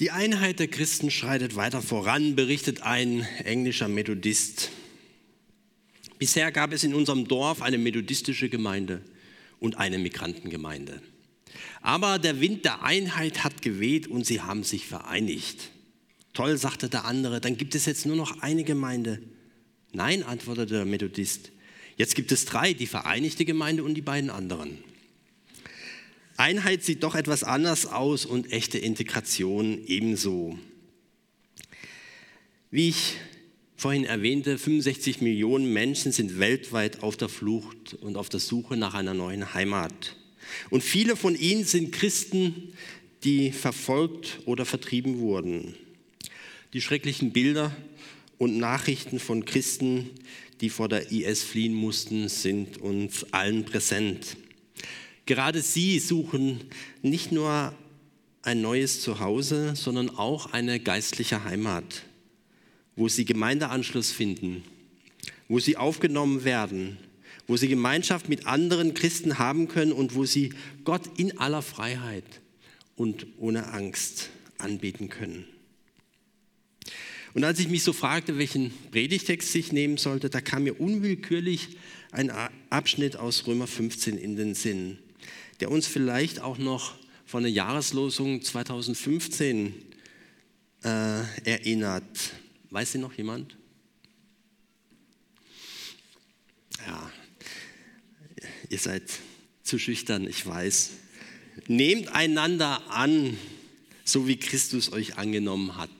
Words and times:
Die 0.00 0.12
Einheit 0.12 0.60
der 0.60 0.68
Christen 0.68 1.10
schreitet 1.10 1.56
weiter 1.56 1.82
voran, 1.82 2.36
berichtet 2.36 2.82
ein 2.82 3.26
englischer 3.42 3.88
Methodist. 3.88 4.70
Bisher 6.20 6.52
gab 6.52 6.72
es 6.72 6.84
in 6.84 6.94
unserem 6.94 7.26
Dorf 7.26 7.62
eine 7.62 7.78
methodistische 7.78 8.48
Gemeinde 8.48 9.02
und 9.58 9.76
eine 9.76 9.98
Migrantengemeinde. 9.98 11.02
Aber 11.80 12.20
der 12.20 12.40
Wind 12.40 12.64
der 12.64 12.84
Einheit 12.84 13.42
hat 13.42 13.60
geweht 13.60 14.06
und 14.06 14.24
sie 14.24 14.40
haben 14.40 14.62
sich 14.62 14.86
vereinigt. 14.86 15.70
Toll, 16.32 16.58
sagte 16.58 16.88
der 16.88 17.04
andere, 17.04 17.40
dann 17.40 17.56
gibt 17.56 17.74
es 17.74 17.84
jetzt 17.84 18.06
nur 18.06 18.14
noch 18.14 18.40
eine 18.40 18.62
Gemeinde. 18.62 19.20
Nein, 19.92 20.22
antwortete 20.22 20.74
der 20.74 20.84
Methodist. 20.84 21.50
Jetzt 21.96 22.14
gibt 22.14 22.30
es 22.30 22.44
drei, 22.44 22.72
die 22.72 22.86
vereinigte 22.86 23.44
Gemeinde 23.44 23.82
und 23.82 23.94
die 23.94 24.02
beiden 24.02 24.30
anderen. 24.30 24.78
Einheit 26.38 26.84
sieht 26.84 27.02
doch 27.02 27.16
etwas 27.16 27.42
anders 27.42 27.86
aus 27.86 28.24
und 28.24 28.52
echte 28.52 28.78
Integration 28.78 29.84
ebenso. 29.86 30.56
Wie 32.70 32.90
ich 32.90 33.16
vorhin 33.76 34.04
erwähnte, 34.04 34.56
65 34.56 35.20
Millionen 35.20 35.72
Menschen 35.72 36.12
sind 36.12 36.38
weltweit 36.38 37.02
auf 37.02 37.16
der 37.16 37.28
Flucht 37.28 37.94
und 37.94 38.16
auf 38.16 38.28
der 38.28 38.38
Suche 38.38 38.76
nach 38.76 38.94
einer 38.94 39.14
neuen 39.14 39.52
Heimat. 39.52 40.14
Und 40.70 40.84
viele 40.84 41.16
von 41.16 41.34
ihnen 41.34 41.64
sind 41.64 41.90
Christen, 41.90 42.72
die 43.24 43.50
verfolgt 43.50 44.38
oder 44.44 44.64
vertrieben 44.64 45.18
wurden. 45.18 45.74
Die 46.72 46.80
schrecklichen 46.80 47.32
Bilder 47.32 47.76
und 48.38 48.58
Nachrichten 48.58 49.18
von 49.18 49.44
Christen, 49.44 50.10
die 50.60 50.70
vor 50.70 50.88
der 50.88 51.10
IS 51.10 51.42
fliehen 51.42 51.74
mussten, 51.74 52.28
sind 52.28 52.78
uns 52.78 53.26
allen 53.32 53.64
präsent. 53.64 54.36
Gerade 55.28 55.60
sie 55.60 55.98
suchen 55.98 56.58
nicht 57.02 57.32
nur 57.32 57.74
ein 58.40 58.62
neues 58.62 59.02
Zuhause, 59.02 59.76
sondern 59.76 60.08
auch 60.08 60.54
eine 60.54 60.80
geistliche 60.80 61.44
Heimat, 61.44 62.04
wo 62.96 63.08
sie 63.08 63.26
Gemeindeanschluss 63.26 64.10
finden, 64.10 64.64
wo 65.46 65.58
sie 65.58 65.76
aufgenommen 65.76 66.44
werden, 66.44 66.96
wo 67.46 67.58
sie 67.58 67.68
Gemeinschaft 67.68 68.30
mit 68.30 68.46
anderen 68.46 68.94
Christen 68.94 69.38
haben 69.38 69.68
können 69.68 69.92
und 69.92 70.14
wo 70.14 70.24
sie 70.24 70.54
Gott 70.84 71.18
in 71.18 71.36
aller 71.36 71.60
Freiheit 71.60 72.40
und 72.96 73.26
ohne 73.36 73.70
Angst 73.74 74.30
anbeten 74.56 75.10
können. 75.10 75.44
Und 77.34 77.44
als 77.44 77.58
ich 77.58 77.68
mich 77.68 77.82
so 77.82 77.92
fragte, 77.92 78.38
welchen 78.38 78.72
Predigtext 78.92 79.54
ich 79.56 79.72
nehmen 79.72 79.98
sollte, 79.98 80.30
da 80.30 80.40
kam 80.40 80.62
mir 80.62 80.80
unwillkürlich 80.80 81.76
ein 82.12 82.32
Abschnitt 82.70 83.16
aus 83.16 83.46
Römer 83.46 83.66
15 83.66 84.16
in 84.16 84.34
den 84.34 84.54
Sinn 84.54 85.00
der 85.60 85.70
uns 85.70 85.86
vielleicht 85.86 86.40
auch 86.40 86.58
noch 86.58 86.94
von 87.26 87.42
der 87.42 87.52
Jahreslosung 87.52 88.42
2015 88.42 89.74
äh, 90.84 90.88
erinnert. 91.44 92.32
Weiß 92.70 92.92
sie 92.92 92.98
noch 92.98 93.12
jemand? 93.14 93.56
Ja, 96.86 97.12
ihr 98.70 98.78
seid 98.78 99.02
zu 99.62 99.78
schüchtern, 99.78 100.26
ich 100.26 100.46
weiß. 100.46 100.90
Nehmt 101.66 102.08
einander 102.14 102.88
an, 102.90 103.36
so 104.04 104.26
wie 104.26 104.36
Christus 104.36 104.92
euch 104.92 105.18
angenommen 105.18 105.76
hat. 105.76 105.90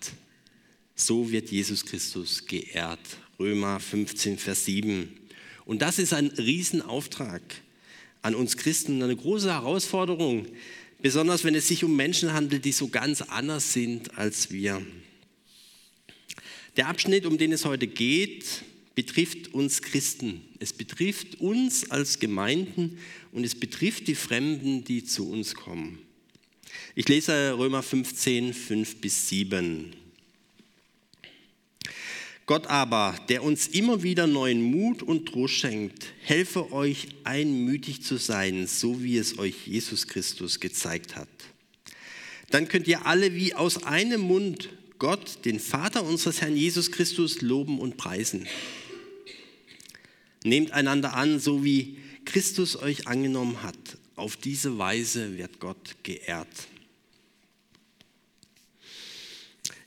So 0.95 1.31
wird 1.31 1.51
Jesus 1.51 1.85
Christus 1.85 2.47
geehrt. 2.47 3.01
Römer 3.39 3.81
15, 3.81 4.39
Vers 4.39 4.65
7. 4.65 5.15
Und 5.65 5.83
das 5.83 5.99
ist 5.99 6.13
ein 6.15 6.29
Riesenauftrag 6.29 7.43
an 8.23 8.35
uns 8.35 8.57
Christen 8.57 9.03
eine 9.03 9.17
große 9.17 9.51
Herausforderung, 9.51 10.47
besonders 11.01 11.45
wenn 11.45 11.55
es 11.55 11.69
sich 11.69 11.85
um 11.85 11.97
Menschen 11.97 12.33
handelt, 12.33 12.65
die 12.65 12.73
so 12.73 12.89
ganz 12.89 13.23
anders 13.23 13.73
sind 13.73 14.19
als 14.19 14.51
wir. 14.51 14.83
Der 16.77 16.89
Abschnitt, 16.89 17.27
um 17.27 17.39
den 17.39 17.53
es 17.53 17.65
heute 17.65 17.87
geht, 17.87 18.63
betrifft 18.95 19.55
uns 19.55 19.83
Christen. 19.83 20.43
Es 20.59 20.73
betrifft 20.73 21.41
uns 21.41 21.91
als 21.91 22.19
Gemeinden 22.19 22.99
und 23.33 23.45
es 23.45 23.55
betrifft 23.55 24.09
die 24.09 24.15
Fremden, 24.15 24.85
die 24.85 25.05
zu 25.05 25.31
uns 25.31 25.55
kommen. 25.55 25.99
Ich 26.95 27.09
lese 27.09 27.57
Römer 27.57 27.83
15, 27.83 28.53
5 28.53 29.01
bis 29.01 29.29
7. 29.29 29.95
Gott 32.49 32.67
aber, 32.69 33.15
der 33.29 33.43
uns 33.43 33.67
immer 33.67 34.03
wieder 34.03 34.27
neuen 34.27 34.63
Mut 34.63 35.03
und 35.03 35.27
Trost 35.27 35.53
schenkt, 35.53 36.07
helfe 36.23 36.73
euch 36.73 37.09
einmütig 37.23 38.03
zu 38.03 38.17
sein, 38.17 38.67
so 38.67 39.03
wie 39.03 39.19
es 39.19 39.39
euch 39.39 39.67
Jesus 39.67 40.07
Christus 40.07 40.59
gezeigt 40.59 41.15
hat. 41.15 41.29
Dann 42.49 42.67
könnt 42.67 42.89
ihr 42.89 43.05
alle 43.05 43.35
wie 43.35 43.53
aus 43.53 43.83
einem 43.83 44.23
Mund 44.23 44.71
Gott, 44.99 45.45
den 45.45 45.61
Vater 45.61 46.03
unseres 46.03 46.41
Herrn 46.41 46.57
Jesus 46.57 46.91
Christus, 46.91 47.43
loben 47.43 47.79
und 47.79 47.99
preisen. 47.99 48.49
Nehmt 50.43 50.71
einander 50.71 51.13
an, 51.13 51.41
so 51.41 51.65
wie 51.65 51.99
Christus 52.25 52.77
euch 52.77 53.07
angenommen 53.07 53.63
hat. 53.63 53.77
Auf 54.17 54.39
diese 54.39 54.79
Weise 54.79 55.37
wird 55.37 55.61
Gott 55.61 55.97
geehrt. 56.03 56.49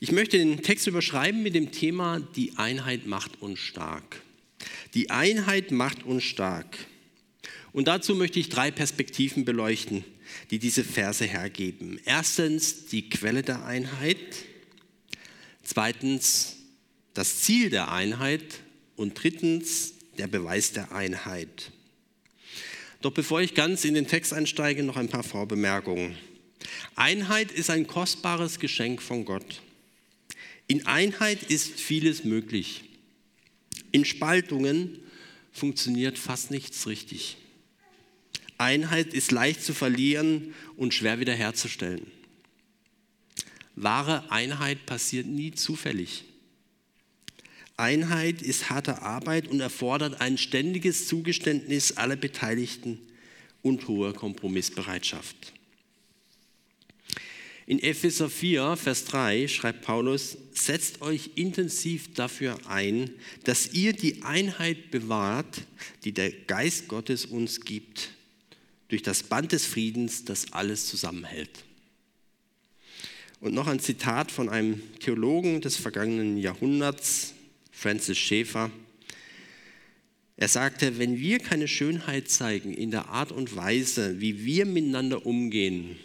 Ich 0.04 0.12
möchte 0.12 0.40
den 0.40 0.64
Text 0.64 0.88
überschreiben 0.88 1.44
mit 1.44 1.54
dem 1.54 1.72
Thema 1.72 2.20
Die 2.36 2.58
Einheit 2.58 3.06
macht 3.06 3.40
uns 3.40 3.60
stark. 3.60 4.24
Die 4.96 5.12
Einheit 5.12 5.70
macht 5.70 6.02
uns 6.02 6.24
stark. 6.24 6.76
Und 7.72 7.88
dazu 7.88 8.16
möchte 8.16 8.40
ich 8.40 8.50
drei 8.50 8.72
Perspektiven 8.72 9.46
beleuchten, 9.46 10.04
die 10.50 10.58
diese 10.58 10.84
Verse 10.84 11.24
hergeben. 11.24 12.00
Erstens 12.04 12.88
die 12.88 13.12
Quelle 13.12 13.44
der 13.44 13.64
Einheit, 13.64 14.18
zweitens 15.62 16.56
das 17.14 17.42
Ziel 17.42 17.70
der 17.70 17.92
Einheit 17.92 18.62
und 18.96 19.22
drittens 19.22 19.94
der 20.18 20.26
Beweis 20.26 20.72
der 20.72 20.92
Einheit. 20.94 21.72
Doch 23.02 23.12
bevor 23.12 23.42
ich 23.42 23.54
ganz 23.54 23.86
in 23.86 23.94
den 23.94 24.08
Text 24.08 24.34
einsteige, 24.34 24.82
noch 24.82 24.98
ein 24.98 25.10
paar 25.10 25.22
Vorbemerkungen. 25.24 26.18
Einheit 26.96 27.52
ist 27.52 27.70
ein 27.70 27.86
kostbares 27.86 28.58
Geschenk 28.58 29.00
von 29.00 29.26
Gott. 29.26 29.62
In 30.72 30.86
Einheit 30.86 31.44
ist 31.44 31.82
vieles 31.82 32.24
möglich. 32.24 32.86
In 33.92 34.06
Spaltungen 34.06 35.00
funktioniert 35.52 36.18
fast 36.18 36.50
nichts 36.50 36.88
richtig. 36.88 37.36
Einheit 38.58 39.14
ist 39.14 39.34
leicht 39.34 39.62
zu 39.62 39.74
verlieren 39.74 40.54
und 40.78 40.94
schwer 40.94 41.20
wiederherzustellen. 41.20 42.08
Wahre 43.76 44.32
Einheit 44.32 44.86
passiert 44.86 45.28
nie 45.28 45.52
zufällig. 45.52 46.24
Einheit 47.76 48.42
ist 48.42 48.70
harte 48.70 49.02
Arbeit 49.02 49.50
und 49.50 49.60
erfordert 49.60 50.22
ein 50.22 50.38
ständiges 50.38 51.06
Zugeständnis 51.06 51.98
aller 51.98 52.16
Beteiligten 52.16 52.98
und 53.62 53.90
hohe 53.90 54.14
Kompromissbereitschaft. 54.14 55.52
In 57.72 57.82
Epheser 57.82 58.30
4, 58.30 58.76
Vers 58.76 59.06
3 59.06 59.48
schreibt 59.48 59.84
Paulus, 59.84 60.38
setzt 60.52 61.02
euch 61.02 61.30
intensiv 61.36 62.14
dafür 62.14 62.58
ein, 62.68 63.12
dass 63.46 63.72
ihr 63.72 63.94
die 63.94 64.24
Einheit 64.24 64.92
bewahrt, 64.92 65.62
die 66.04 66.12
der 66.12 66.34
Geist 66.34 66.90
Gottes 66.90 67.26
uns 67.26 67.62
gibt, 67.62 68.10
durch 68.90 69.04
das 69.04 69.24
Band 69.24 69.54
des 69.54 69.66
Friedens, 69.66 70.26
das 70.26 70.52
alles 70.52 70.88
zusammenhält. 70.88 71.64
Und 73.40 73.54
noch 73.54 73.68
ein 73.68 73.80
Zitat 73.80 74.34
von 74.34 74.50
einem 74.50 74.82
Theologen 75.00 75.62
des 75.62 75.78
vergangenen 75.78 76.36
Jahrhunderts, 76.36 77.36
Francis 77.72 78.18
Schäfer. 78.18 78.70
Er 80.36 80.50
sagte, 80.50 81.00
wenn 81.00 81.20
wir 81.20 81.40
keine 81.40 81.70
Schönheit 81.70 82.30
zeigen 82.30 82.74
in 82.74 82.92
der 82.92 83.08
Art 83.08 83.32
und 83.32 83.56
Weise, 83.56 84.20
wie 84.20 84.44
wir 84.44 84.66
miteinander 84.66 85.26
umgehen, 85.26 85.96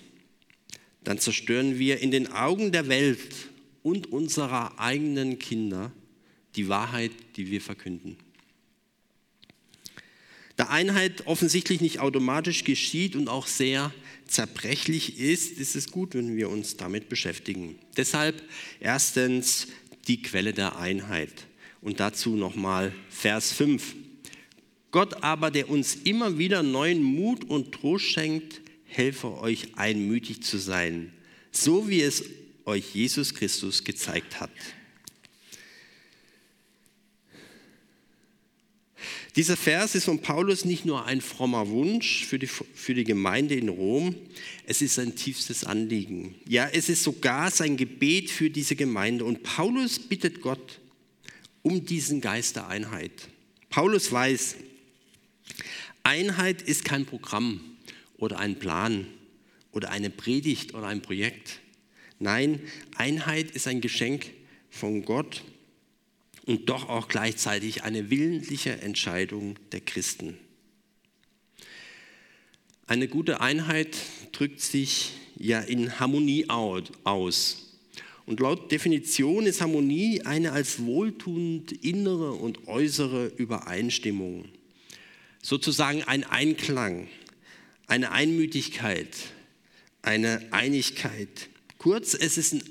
dann 1.07 1.21
zerstören 1.21 1.79
wir 1.79 2.01
in 2.01 2.11
den 2.11 2.33
Augen 2.33 2.73
der 2.73 2.89
Welt 2.89 3.21
und 3.85 4.13
unserer 4.13 4.81
eigenen 4.81 5.39
Kinder 5.39 5.93
die 6.57 6.69
Wahrheit, 6.69 7.13
die 7.37 7.49
wir 7.49 7.61
verkünden. 7.61 8.17
Da 10.57 10.65
Einheit 10.65 11.25
offensichtlich 11.29 11.81
nicht 11.81 12.01
automatisch 12.01 12.65
geschieht 12.65 13.15
und 13.15 13.29
auch 13.29 13.47
sehr 13.47 13.95
zerbrechlich 14.27 15.21
ist, 15.21 15.53
ist 15.53 15.77
es 15.77 15.93
gut, 15.93 16.15
wenn 16.15 16.37
wir 16.37 16.51
uns 16.51 16.77
damit 16.77 17.09
beschäftigen. 17.09 17.79
Deshalb 17.97 18.43
erstens 18.81 19.69
die 20.09 20.23
Quelle 20.23 20.53
der 20.55 20.77
Einheit. 20.77 21.47
Und 21.83 22.01
dazu 22.01 22.35
nochmal 22.35 22.93
Vers 23.11 23.53
5. 23.53 23.95
Gott 24.91 25.23
aber, 25.23 25.53
der 25.53 25.71
uns 25.71 25.95
immer 25.95 26.37
wieder 26.37 26.65
neuen 26.65 27.01
Mut 27.01 27.45
und 27.45 27.71
Trost 27.71 28.07
schenkt, 28.07 28.61
helfe 28.87 29.39
euch 29.39 29.77
einmütig 29.77 30.43
zu 30.43 30.59
sein, 30.59 31.13
so 31.51 31.89
wie 31.89 32.03
es 32.03 32.25
euch 32.65 32.95
Jesus 32.95 33.35
Christus 33.35 33.85
gezeigt 33.85 34.41
hat. 34.41 34.51
Dieser 39.37 39.59
Vers 39.59 39.95
ist 39.95 40.05
von 40.05 40.23
Paulus 40.23 40.65
nicht 40.65 40.87
nur 40.87 41.05
ein 41.05 41.21
frommer 41.21 41.69
Wunsch 41.69 42.25
für 42.25 42.39
die, 42.39 42.47
für 42.47 42.95
die 42.95 43.05
Gemeinde 43.05 43.55
in 43.55 43.69
Rom, 43.69 44.15
es 44.65 44.81
ist 44.81 44.95
sein 44.95 45.15
tiefstes 45.15 45.63
Anliegen. 45.65 46.35
Ja, 46.49 46.71
es 46.73 46.89
ist 46.89 47.03
sogar 47.03 47.51
sein 47.51 47.77
Gebet 47.77 48.31
für 48.31 48.49
diese 48.49 48.77
Gemeinde. 48.77 49.27
Und 49.27 49.43
Paulus 49.43 49.99
bittet 49.99 50.41
Gott 50.41 50.81
um 51.61 51.85
diesen 51.85 52.23
Geist 52.23 52.57
der 52.57 52.69
Einheit. 52.69 53.29
Paulus 53.69 54.11
weiß, 54.11 54.57
Einheit 56.03 56.63
ist 56.63 56.87
kein 56.87 57.05
Programm 57.05 57.61
oder 58.17 58.39
ein 58.39 58.59
Plan 58.59 59.07
oder 59.73 59.91
eine 59.91 60.11
Predigt 60.11 60.75
oder 60.75 60.87
ein 60.87 61.03
Projekt. 61.03 61.61
Nein, 62.19 62.61
Einheit 62.97 63.51
ist 63.51 63.69
ein 63.69 63.81
Geschenk 63.81 64.31
von 64.71 65.05
Gott 65.05 65.43
und 66.47 66.69
doch 66.69 66.89
auch 66.89 67.09
gleichzeitig 67.09 67.83
eine 67.83 68.11
willentliche 68.11 68.81
Entscheidung 68.81 69.57
der 69.73 69.81
Christen. 69.81 70.39
Eine 72.87 73.09
gute 73.09 73.41
Einheit 73.41 73.97
drückt 74.33 74.61
sich 74.61 75.13
ja 75.37 75.61
in 75.61 75.99
Harmonie 75.99 76.49
aus. 76.49 77.75
Und 78.27 78.41
laut 78.41 78.71
Definition 78.71 79.47
ist 79.47 79.61
Harmonie 79.61 80.23
eine 80.23 80.53
als 80.53 80.85
wohltuend 80.85 81.73
innere 81.73 82.33
und 82.33 82.67
äußere 82.69 83.27
Übereinstimmung. 83.27 84.47
Sozusagen 85.43 86.03
ein 86.05 86.25
Einklang, 86.25 87.09
eine 87.87 88.13
Einmütigkeit, 88.13 89.17
eine 90.03 90.47
Einigkeit. 90.53 91.49
Kurz, 91.79 92.15
es 92.15 92.39
ist 92.39 92.55
ein 92.55 92.63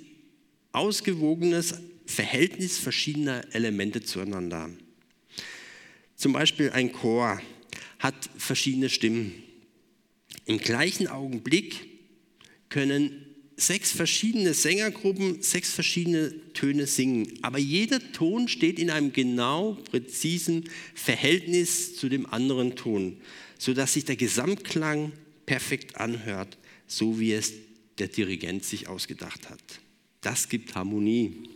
ausgewogenes 0.71 1.75
Verhältnis 2.06 2.77
verschiedener 2.77 3.44
Elemente 3.53 4.03
zueinander. 4.03 4.69
Zum 6.15 6.33
Beispiel 6.33 6.71
ein 6.71 6.91
Chor 6.91 7.41
hat 8.00 8.29
verschiedene 8.38 8.89
Stimmen. 8.89 9.33
Im 10.45 10.59
gleichen 10.59 11.07
Augenblick 11.07 11.88
können 12.69 13.25
sechs 13.57 13.91
verschiedene 13.91 14.53
Sängergruppen 14.53 15.41
sechs 15.41 15.71
verschiedene 15.71 16.33
Töne 16.53 16.88
singen, 16.88 17.39
aber 17.41 17.57
jeder 17.57 18.00
Ton 18.12 18.47
steht 18.47 18.79
in 18.79 18.89
einem 18.89 19.13
genau 19.13 19.77
präzisen 19.89 20.69
Verhältnis 20.94 21.95
zu 21.95 22.09
dem 22.09 22.25
anderen 22.25 22.75
Ton, 22.75 23.17
sodass 23.57 23.94
sich 23.94 24.06
der 24.06 24.16
Gesamtklang 24.16 25.12
perfekt 25.46 25.98
anhört, 25.98 26.57
so 26.88 27.19
wie 27.19 27.34
es 27.34 27.54
der 27.98 28.07
Dirigent 28.07 28.63
sich 28.63 28.88
ausgedacht 28.88 29.50
hat. 29.50 29.62
Das 30.22 30.50
gibt 30.50 30.75
Harmonie. 30.75 31.50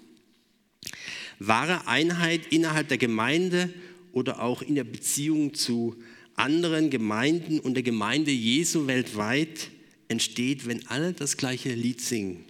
Wahre 1.39 1.87
Einheit 1.87 2.47
innerhalb 2.51 2.87
der 2.87 2.97
Gemeinde 2.97 3.73
oder 4.11 4.41
auch 4.41 4.61
in 4.61 4.75
der 4.75 4.83
Beziehung 4.83 5.53
zu 5.53 5.95
anderen 6.35 6.89
Gemeinden 6.89 7.59
und 7.59 7.73
der 7.73 7.83
Gemeinde 7.83 8.31
Jesu 8.31 8.87
weltweit 8.87 9.69
entsteht, 10.07 10.65
wenn 10.65 10.87
alle 10.87 11.13
das 11.13 11.37
gleiche 11.37 11.73
Lied 11.73 12.01
singen. 12.01 12.45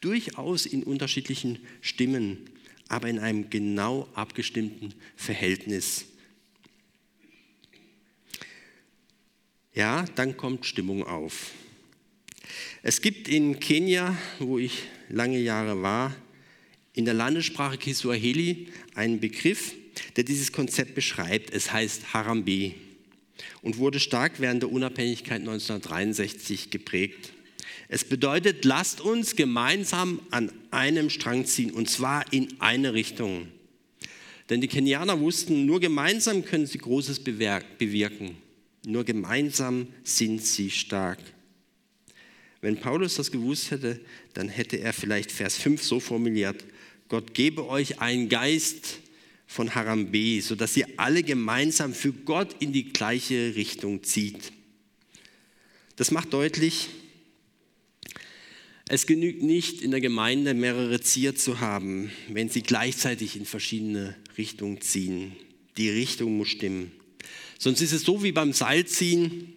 Durchaus 0.00 0.66
in 0.66 0.82
unterschiedlichen 0.82 1.58
Stimmen, 1.80 2.38
aber 2.88 3.08
in 3.08 3.18
einem 3.18 3.50
genau 3.50 4.08
abgestimmten 4.14 4.94
Verhältnis. 5.16 6.06
Ja, 9.76 10.06
dann 10.14 10.38
kommt 10.38 10.64
Stimmung 10.64 11.04
auf. 11.04 11.50
Es 12.82 13.02
gibt 13.02 13.28
in 13.28 13.60
Kenia, 13.60 14.16
wo 14.38 14.58
ich 14.58 14.84
lange 15.10 15.38
Jahre 15.38 15.82
war, 15.82 16.16
in 16.94 17.04
der 17.04 17.12
Landessprache 17.12 17.76
Kiswahili 17.76 18.68
einen 18.94 19.20
Begriff, 19.20 19.74
der 20.16 20.24
dieses 20.24 20.50
Konzept 20.50 20.94
beschreibt. 20.94 21.52
Es 21.52 21.72
heißt 21.72 22.14
Harambe 22.14 22.72
und 23.60 23.76
wurde 23.76 24.00
stark 24.00 24.40
während 24.40 24.62
der 24.62 24.72
Unabhängigkeit 24.72 25.40
1963 25.40 26.70
geprägt. 26.70 27.32
Es 27.90 28.02
bedeutet, 28.02 28.64
lasst 28.64 29.02
uns 29.02 29.36
gemeinsam 29.36 30.22
an 30.30 30.50
einem 30.70 31.10
Strang 31.10 31.44
ziehen 31.44 31.70
und 31.70 31.90
zwar 31.90 32.32
in 32.32 32.48
eine 32.60 32.94
Richtung. 32.94 33.48
Denn 34.48 34.62
die 34.62 34.68
Kenianer 34.68 35.20
wussten, 35.20 35.66
nur 35.66 35.80
gemeinsam 35.80 36.46
können 36.46 36.66
sie 36.66 36.78
Großes 36.78 37.20
bewirken. 37.20 38.38
Nur 38.86 39.02
gemeinsam 39.02 39.88
sind 40.04 40.46
sie 40.46 40.70
stark. 40.70 41.18
Wenn 42.60 42.76
Paulus 42.76 43.16
das 43.16 43.32
gewusst 43.32 43.72
hätte, 43.72 44.00
dann 44.32 44.48
hätte 44.48 44.78
er 44.78 44.92
vielleicht 44.92 45.32
Vers 45.32 45.56
5 45.56 45.82
so 45.82 45.98
formuliert, 45.98 46.64
Gott 47.08 47.34
gebe 47.34 47.68
euch 47.68 48.00
einen 48.00 48.28
Geist 48.28 49.00
von 49.48 49.74
Harambe, 49.74 50.40
sodass 50.40 50.76
ihr 50.76 50.86
alle 50.98 51.24
gemeinsam 51.24 51.94
für 51.94 52.12
Gott 52.12 52.54
in 52.60 52.72
die 52.72 52.92
gleiche 52.92 53.56
Richtung 53.56 54.04
zieht. 54.04 54.52
Das 55.96 56.12
macht 56.12 56.32
deutlich, 56.32 56.88
es 58.88 59.06
genügt 59.06 59.42
nicht, 59.42 59.82
in 59.82 59.90
der 59.90 60.00
Gemeinde 60.00 60.54
mehrere 60.54 61.00
Zier 61.00 61.34
zu 61.34 61.58
haben, 61.58 62.12
wenn 62.28 62.50
sie 62.50 62.62
gleichzeitig 62.62 63.34
in 63.34 63.46
verschiedene 63.46 64.14
Richtungen 64.38 64.80
ziehen. 64.80 65.32
Die 65.76 65.90
Richtung 65.90 66.36
muss 66.36 66.50
stimmen. 66.50 66.92
Sonst 67.58 67.80
ist 67.80 67.92
es 67.92 68.02
so 68.02 68.22
wie 68.22 68.32
beim 68.32 68.52
Seilziehen. 68.52 69.52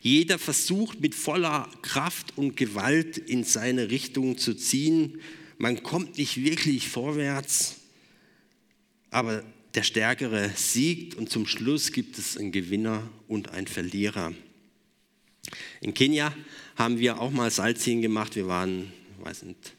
Jeder 0.00 0.38
versucht 0.38 1.00
mit 1.00 1.14
voller 1.14 1.70
Kraft 1.82 2.36
und 2.36 2.56
Gewalt 2.56 3.18
in 3.18 3.44
seine 3.44 3.90
Richtung 3.90 4.38
zu 4.38 4.54
ziehen. 4.54 5.20
Man 5.58 5.82
kommt 5.82 6.18
nicht 6.18 6.42
wirklich 6.42 6.88
vorwärts 6.88 7.80
aber 9.10 9.44
der 9.74 9.82
Stärkere 9.82 10.50
siegt 10.54 11.14
und 11.14 11.30
zum 11.30 11.46
Schluss 11.46 11.92
gibt 11.92 12.18
es 12.18 12.36
einen 12.36 12.52
Gewinner 12.52 13.08
und 13.28 13.50
einen 13.50 13.66
Verlierer. 13.66 14.32
In 15.80 15.94
Kenia 15.94 16.34
haben 16.76 16.98
wir 16.98 17.20
auch 17.20 17.30
mal 17.30 17.50
Salzziehen 17.50 18.02
gemacht. 18.02 18.36
Wir 18.36 18.46
waren, 18.46 18.92
weiß 19.20 19.42
nicht, 19.44 19.74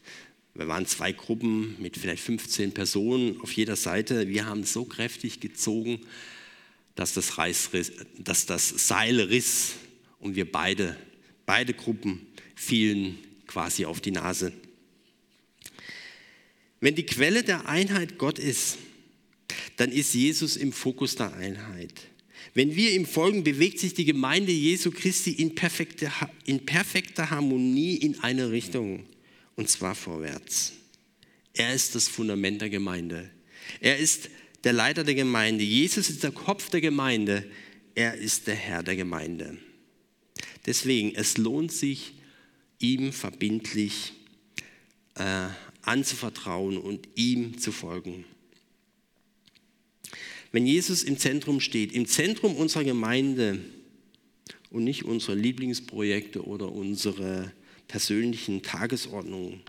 wir 0.54 0.68
waren 0.68 0.86
zwei 0.86 1.12
Gruppen 1.12 1.76
mit 1.80 1.96
vielleicht 1.96 2.22
15 2.22 2.72
Personen 2.72 3.40
auf 3.40 3.52
jeder 3.52 3.76
Seite. 3.76 4.28
Wir 4.28 4.46
haben 4.46 4.64
so 4.64 4.84
kräftig 4.84 5.40
gezogen, 5.40 6.00
dass 6.94 7.14
das, 7.14 7.38
riss, 7.38 7.92
dass 8.18 8.46
das 8.46 8.88
Seil 8.88 9.20
riss 9.20 9.74
und 10.18 10.36
wir 10.36 10.50
beide, 10.50 10.96
beide 11.46 11.74
Gruppen 11.74 12.26
fielen 12.54 13.18
quasi 13.46 13.84
auf 13.84 14.00
die 14.00 14.10
Nase. 14.10 14.52
Wenn 16.80 16.94
die 16.94 17.06
Quelle 17.06 17.42
der 17.42 17.68
Einheit 17.68 18.18
Gott 18.18 18.38
ist, 18.38 18.78
dann 19.76 19.92
ist 19.92 20.14
Jesus 20.14 20.56
im 20.56 20.72
Fokus 20.72 21.14
der 21.16 21.34
Einheit. 21.34 22.08
Wenn 22.54 22.76
wir 22.76 22.92
ihm 22.92 23.06
folgen, 23.06 23.44
bewegt 23.44 23.78
sich 23.78 23.94
die 23.94 24.04
Gemeinde 24.04 24.52
Jesu 24.52 24.90
Christi 24.90 25.30
in, 25.30 25.54
perfekte, 25.54 26.12
in 26.44 26.66
perfekter 26.66 27.30
Harmonie 27.30 27.96
in 27.96 28.20
eine 28.20 28.50
Richtung, 28.50 29.06
und 29.56 29.70
zwar 29.70 29.94
vorwärts. 29.94 30.72
Er 31.54 31.74
ist 31.74 31.94
das 31.94 32.08
Fundament 32.08 32.60
der 32.60 32.70
Gemeinde. 32.70 33.30
Er 33.80 33.98
ist 33.98 34.28
der 34.64 34.72
Leiter 34.72 35.04
der 35.04 35.14
Gemeinde. 35.14 35.64
Jesus 35.64 36.10
ist 36.10 36.22
der 36.22 36.32
Kopf 36.32 36.70
der 36.70 36.80
Gemeinde. 36.80 37.44
Er 37.94 38.14
ist 38.14 38.46
der 38.46 38.54
Herr 38.54 38.82
der 38.82 38.96
Gemeinde. 38.96 39.58
Deswegen, 40.66 41.14
es 41.14 41.36
lohnt 41.36 41.72
sich, 41.72 42.14
ihm 42.78 43.12
verbindlich 43.12 44.12
äh, 45.16 45.48
anzuvertrauen 45.82 46.78
und 46.78 47.08
ihm 47.16 47.58
zu 47.58 47.72
folgen 47.72 48.24
wenn 50.52 50.66
Jesus 50.66 51.02
im 51.02 51.18
Zentrum 51.18 51.60
steht, 51.60 51.92
im 51.92 52.06
Zentrum 52.06 52.54
unserer 52.54 52.84
Gemeinde 52.84 53.58
und 54.70 54.84
nicht 54.84 55.04
unsere 55.04 55.34
Lieblingsprojekte 55.34 56.44
oder 56.44 56.70
unsere 56.70 57.50
persönlichen 57.88 58.62
Tagesordnungen, 58.62 59.60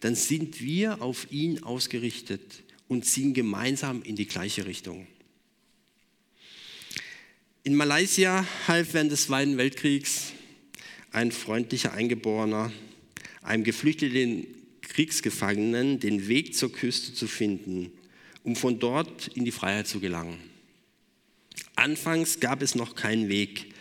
dann 0.00 0.14
sind 0.14 0.60
wir 0.60 1.00
auf 1.02 1.30
ihn 1.30 1.62
ausgerichtet 1.62 2.62
und 2.92 3.06
ziehen 3.06 3.32
gemeinsam 3.32 4.02
in 4.02 4.16
die 4.16 4.26
gleiche 4.26 4.66
Richtung. 4.66 5.06
In 7.64 7.74
Malaysia 7.74 8.46
half 8.68 8.92
während 8.92 9.10
des 9.10 9.24
Zweiten 9.24 9.56
Weltkriegs 9.56 10.32
ein 11.10 11.32
freundlicher 11.32 11.94
Eingeborener 11.94 12.70
einem 13.40 13.64
geflüchteten 13.64 14.46
Kriegsgefangenen 14.82 16.00
den 16.00 16.28
Weg 16.28 16.54
zur 16.54 16.70
Küste 16.70 17.14
zu 17.14 17.26
finden 17.26 17.90
um 18.44 18.56
von 18.56 18.78
dort 18.78 19.28
in 19.28 19.44
die 19.44 19.52
Freiheit 19.52 19.86
zu 19.86 20.00
gelangen. 20.00 20.36
Anfangs 21.76 22.40
gab 22.40 22.62
es 22.62 22.74
noch 22.74 22.94
keinen 22.94 23.28
Weg. 23.28 23.72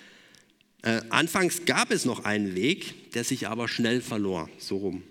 Äh, 0.83 1.01
anfangs 1.09 1.65
gab 1.65 1.91
es 1.91 2.05
noch 2.05 2.23
einen 2.25 2.55
Weg, 2.55 3.11
der 3.13 3.23
sich 3.23 3.47
aber 3.47 3.67
schnell 3.67 4.01
verlor, 4.01 4.49
so 4.57 4.77
rum. 4.77 5.03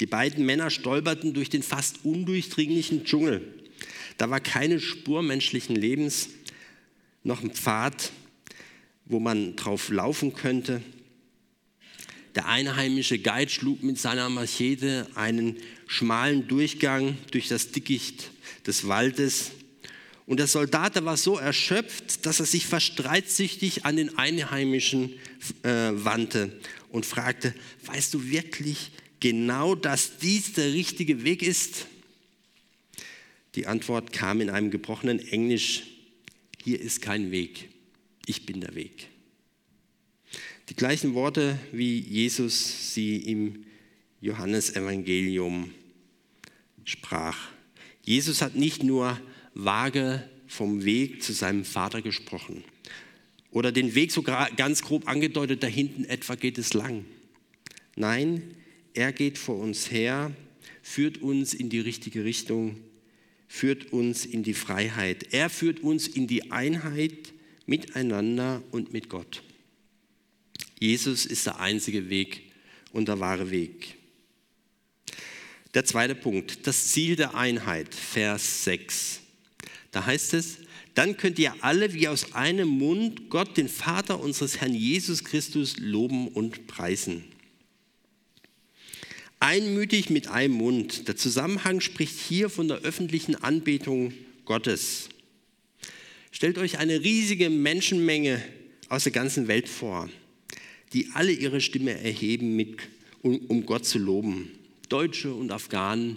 Die 0.00 0.06
beiden 0.06 0.46
Männer 0.46 0.70
stolperten 0.70 1.34
durch 1.34 1.50
den 1.50 1.62
fast 1.62 2.04
undurchdringlichen 2.04 3.04
Dschungel. 3.04 3.54
Da 4.16 4.30
war 4.30 4.40
keine 4.40 4.80
Spur 4.80 5.22
menschlichen 5.22 5.76
Lebens, 5.76 6.30
noch 7.24 7.42
ein 7.42 7.50
Pfad, 7.50 8.12
wo 9.04 9.20
man 9.20 9.56
drauf 9.56 9.90
laufen 9.90 10.34
könnte. 10.34 10.82
Der 12.34 12.46
einheimische 12.46 13.18
Guide 13.18 13.50
schlug 13.50 13.82
mit 13.82 13.98
seiner 13.98 14.28
Machete 14.28 15.08
einen 15.14 15.56
schmalen 15.86 16.46
Durchgang 16.46 17.16
durch 17.30 17.48
das 17.48 17.72
Dickicht 17.72 18.30
des 18.66 18.86
Waldes 18.86 19.52
Und 20.26 20.40
der 20.40 20.46
Soldat 20.46 21.02
war 21.04 21.16
so 21.16 21.38
erschöpft, 21.38 22.26
dass 22.26 22.38
er 22.38 22.46
sich 22.46 22.66
fast 22.66 22.86
streitsüchtig 22.86 23.86
an 23.86 23.96
den 23.96 24.18
Einheimischen 24.18 25.14
äh, 25.62 25.90
wandte 25.92 26.52
und 26.90 27.06
fragte, 27.06 27.54
weißt 27.86 28.12
du 28.12 28.28
wirklich 28.28 28.90
genau, 29.20 29.74
dass 29.74 30.18
dies 30.18 30.52
der 30.52 30.72
richtige 30.72 31.24
Weg 31.24 31.42
ist? 31.42 31.86
Die 33.54 33.66
Antwort 33.66 34.12
kam 34.12 34.40
in 34.40 34.50
einem 34.50 34.70
gebrochenen 34.70 35.18
Englisch, 35.18 35.84
hier 36.62 36.80
ist 36.80 37.02
kein 37.02 37.30
Weg, 37.30 37.68
ich 38.26 38.46
bin 38.46 38.60
der 38.60 38.74
Weg. 38.74 39.08
Die 40.68 40.76
gleichen 40.76 41.14
Worte, 41.14 41.58
wie 41.72 41.98
Jesus 41.98 42.94
sie 42.94 43.16
im 43.16 43.64
Johannesevangelium 44.20 45.72
sprach. 46.84 47.48
Jesus 48.04 48.42
hat 48.42 48.54
nicht 48.54 48.82
nur 48.82 49.18
vage 49.54 50.28
vom 50.46 50.84
Weg 50.84 51.22
zu 51.22 51.32
seinem 51.32 51.64
Vater 51.64 52.02
gesprochen 52.02 52.64
oder 53.50 53.72
den 53.72 53.94
Weg 53.94 54.12
sogar 54.12 54.50
ganz 54.52 54.82
grob 54.82 55.08
angedeutet, 55.08 55.62
da 55.62 55.66
hinten 55.66 56.04
etwa 56.04 56.34
geht 56.34 56.58
es 56.58 56.74
lang. 56.74 57.04
Nein, 57.96 58.54
er 58.98 59.12
geht 59.12 59.38
vor 59.38 59.54
uns 59.60 59.92
her, 59.92 60.32
führt 60.82 61.18
uns 61.18 61.54
in 61.54 61.70
die 61.70 61.78
richtige 61.78 62.24
Richtung, 62.24 62.82
führt 63.46 63.92
uns 63.92 64.26
in 64.26 64.42
die 64.42 64.54
Freiheit. 64.54 65.32
Er 65.32 65.50
führt 65.50 65.78
uns 65.80 66.08
in 66.08 66.26
die 66.26 66.50
Einheit 66.50 67.32
miteinander 67.64 68.60
und 68.72 68.92
mit 68.92 69.08
Gott. 69.08 69.44
Jesus 70.80 71.26
ist 71.26 71.46
der 71.46 71.60
einzige 71.60 72.10
Weg 72.10 72.50
und 72.90 73.06
der 73.06 73.20
wahre 73.20 73.52
Weg. 73.52 73.94
Der 75.74 75.84
zweite 75.84 76.16
Punkt, 76.16 76.66
das 76.66 76.88
Ziel 76.88 77.14
der 77.14 77.36
Einheit, 77.36 77.94
Vers 77.94 78.64
6. 78.64 79.20
Da 79.92 80.06
heißt 80.06 80.34
es, 80.34 80.58
dann 80.94 81.16
könnt 81.16 81.38
ihr 81.38 81.54
alle 81.60 81.94
wie 81.94 82.08
aus 82.08 82.32
einem 82.32 82.66
Mund 82.66 83.30
Gott, 83.30 83.56
den 83.58 83.68
Vater 83.68 84.18
unseres 84.18 84.60
Herrn 84.60 84.74
Jesus 84.74 85.22
Christus, 85.22 85.76
loben 85.78 86.26
und 86.26 86.66
preisen. 86.66 87.37
Einmütig 89.40 90.10
mit 90.10 90.28
einem 90.28 90.54
Mund. 90.54 91.06
Der 91.06 91.16
Zusammenhang 91.16 91.80
spricht 91.80 92.18
hier 92.18 92.50
von 92.50 92.66
der 92.66 92.78
öffentlichen 92.78 93.36
Anbetung 93.36 94.12
Gottes. 94.44 95.08
Stellt 96.32 96.58
euch 96.58 96.78
eine 96.78 97.02
riesige 97.02 97.48
Menschenmenge 97.48 98.42
aus 98.88 99.04
der 99.04 99.12
ganzen 99.12 99.46
Welt 99.46 99.68
vor, 99.68 100.08
die 100.92 101.10
alle 101.14 101.30
ihre 101.30 101.60
Stimme 101.60 101.92
erheben, 101.92 102.56
mit, 102.56 102.78
um, 103.22 103.38
um 103.46 103.64
Gott 103.64 103.86
zu 103.86 103.98
loben. 103.98 104.50
Deutsche 104.88 105.32
und 105.32 105.52
Afghanen, 105.52 106.16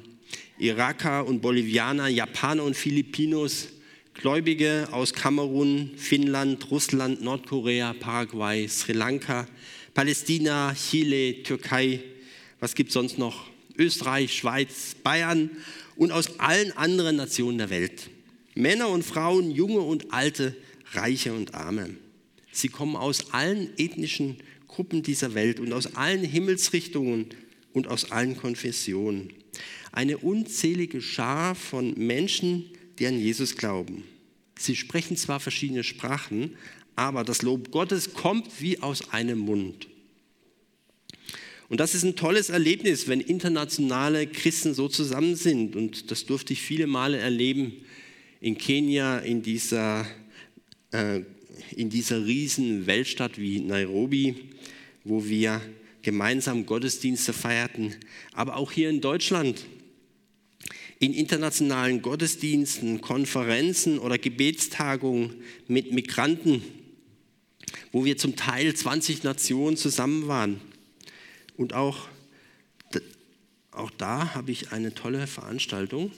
Iraker 0.58 1.26
und 1.28 1.42
Bolivianer, 1.42 2.08
Japaner 2.08 2.64
und 2.64 2.76
Filipinos, 2.76 3.68
Gläubige 4.16 4.88
aus 4.92 5.14
Kamerun, 5.14 5.92
Finnland, 5.96 6.72
Russland, 6.72 7.22
Nordkorea, 7.22 7.94
Paraguay, 7.94 8.68
Sri 8.68 8.94
Lanka, 8.94 9.48
Palästina, 9.94 10.74
Chile, 10.74 11.44
Türkei, 11.44 12.00
was 12.62 12.76
gibt 12.76 12.90
es 12.90 12.94
sonst 12.94 13.18
noch? 13.18 13.48
Österreich, 13.78 14.34
Schweiz, 14.34 14.96
Bayern 15.04 15.50
und 15.98 16.12
aus 16.12 16.40
allen 16.40 16.72
anderen 16.78 17.18
Nationen 17.18 17.58
der 17.58 17.70
Welt. 17.70 18.10
Männer 18.56 18.90
und 18.90 19.04
Frauen, 19.04 19.52
junge 19.52 19.80
und 19.80 20.14
alte, 20.14 20.56
reiche 20.94 21.34
und 21.34 21.56
arme. 21.56 21.90
Sie 22.52 22.70
kommen 22.70 22.96
aus 22.96 23.34
allen 23.34 23.70
ethnischen 23.78 24.38
Gruppen 24.68 25.04
dieser 25.04 25.34
Welt 25.34 25.60
und 25.60 25.74
aus 25.74 25.96
allen 25.96 26.24
Himmelsrichtungen 26.24 27.28
und 27.74 27.88
aus 27.88 28.12
allen 28.12 28.38
Konfessionen. 28.38 29.34
Eine 29.92 30.20
unzählige 30.20 31.02
Schar 31.02 31.56
von 31.56 31.94
Menschen, 31.98 32.70
die 33.00 33.08
an 33.08 33.20
Jesus 33.20 33.56
glauben. 33.56 34.04
Sie 34.60 34.76
sprechen 34.76 35.18
zwar 35.18 35.40
verschiedene 35.40 35.84
Sprachen, 35.84 36.56
aber 36.96 37.24
das 37.24 37.42
Lob 37.42 37.72
Gottes 37.72 38.14
kommt 38.14 38.62
wie 38.62 38.80
aus 38.82 39.12
einem 39.12 39.40
Mund. 39.40 39.88
Und 41.72 41.80
das 41.80 41.96
ist 41.96 42.04
ein 42.04 42.18
tolles 42.18 42.50
Erlebnis, 42.50 43.08
wenn 43.08 43.22
internationale 43.22 44.28
Christen 44.28 44.74
so 44.74 44.90
zusammen 44.90 45.38
sind. 45.38 45.78
Und 45.78 46.12
das 46.12 46.26
durfte 46.26 46.52
ich 46.52 46.62
viele 46.62 46.86
Male 46.86 47.18
erleben 47.18 47.72
in 48.42 48.58
Kenia, 48.58 49.20
in 49.20 49.42
dieser, 49.42 50.06
äh, 50.92 51.22
in 51.74 51.90
dieser 51.90 52.26
riesen 52.26 52.88
Weltstadt 52.88 53.38
wie 53.38 53.62
Nairobi, 53.62 54.50
wo 55.06 55.26
wir 55.26 55.62
gemeinsam 56.02 56.66
Gottesdienste 56.66 57.32
feierten, 57.32 57.96
aber 58.34 58.58
auch 58.58 58.74
hier 58.74 58.90
in 58.90 59.00
Deutschland 59.00 59.66
in 61.00 61.14
internationalen 61.14 62.02
Gottesdiensten, 62.02 63.00
Konferenzen 63.00 63.98
oder 63.98 64.18
Gebetstagungen 64.18 65.36
mit 65.70 65.94
Migranten, 65.94 66.64
wo 67.94 68.04
wir 68.04 68.18
zum 68.18 68.36
Teil 68.36 68.76
20 68.76 69.24
Nationen 69.24 69.78
zusammen 69.78 70.28
waren. 70.28 70.60
Und 71.62 71.74
auch, 71.74 72.08
auch 73.70 73.92
da 73.92 74.34
habe 74.34 74.52
ich 74.52 74.72
eine 74.72 74.96
tolle 74.96 75.28
Veranstaltung. 75.28 76.12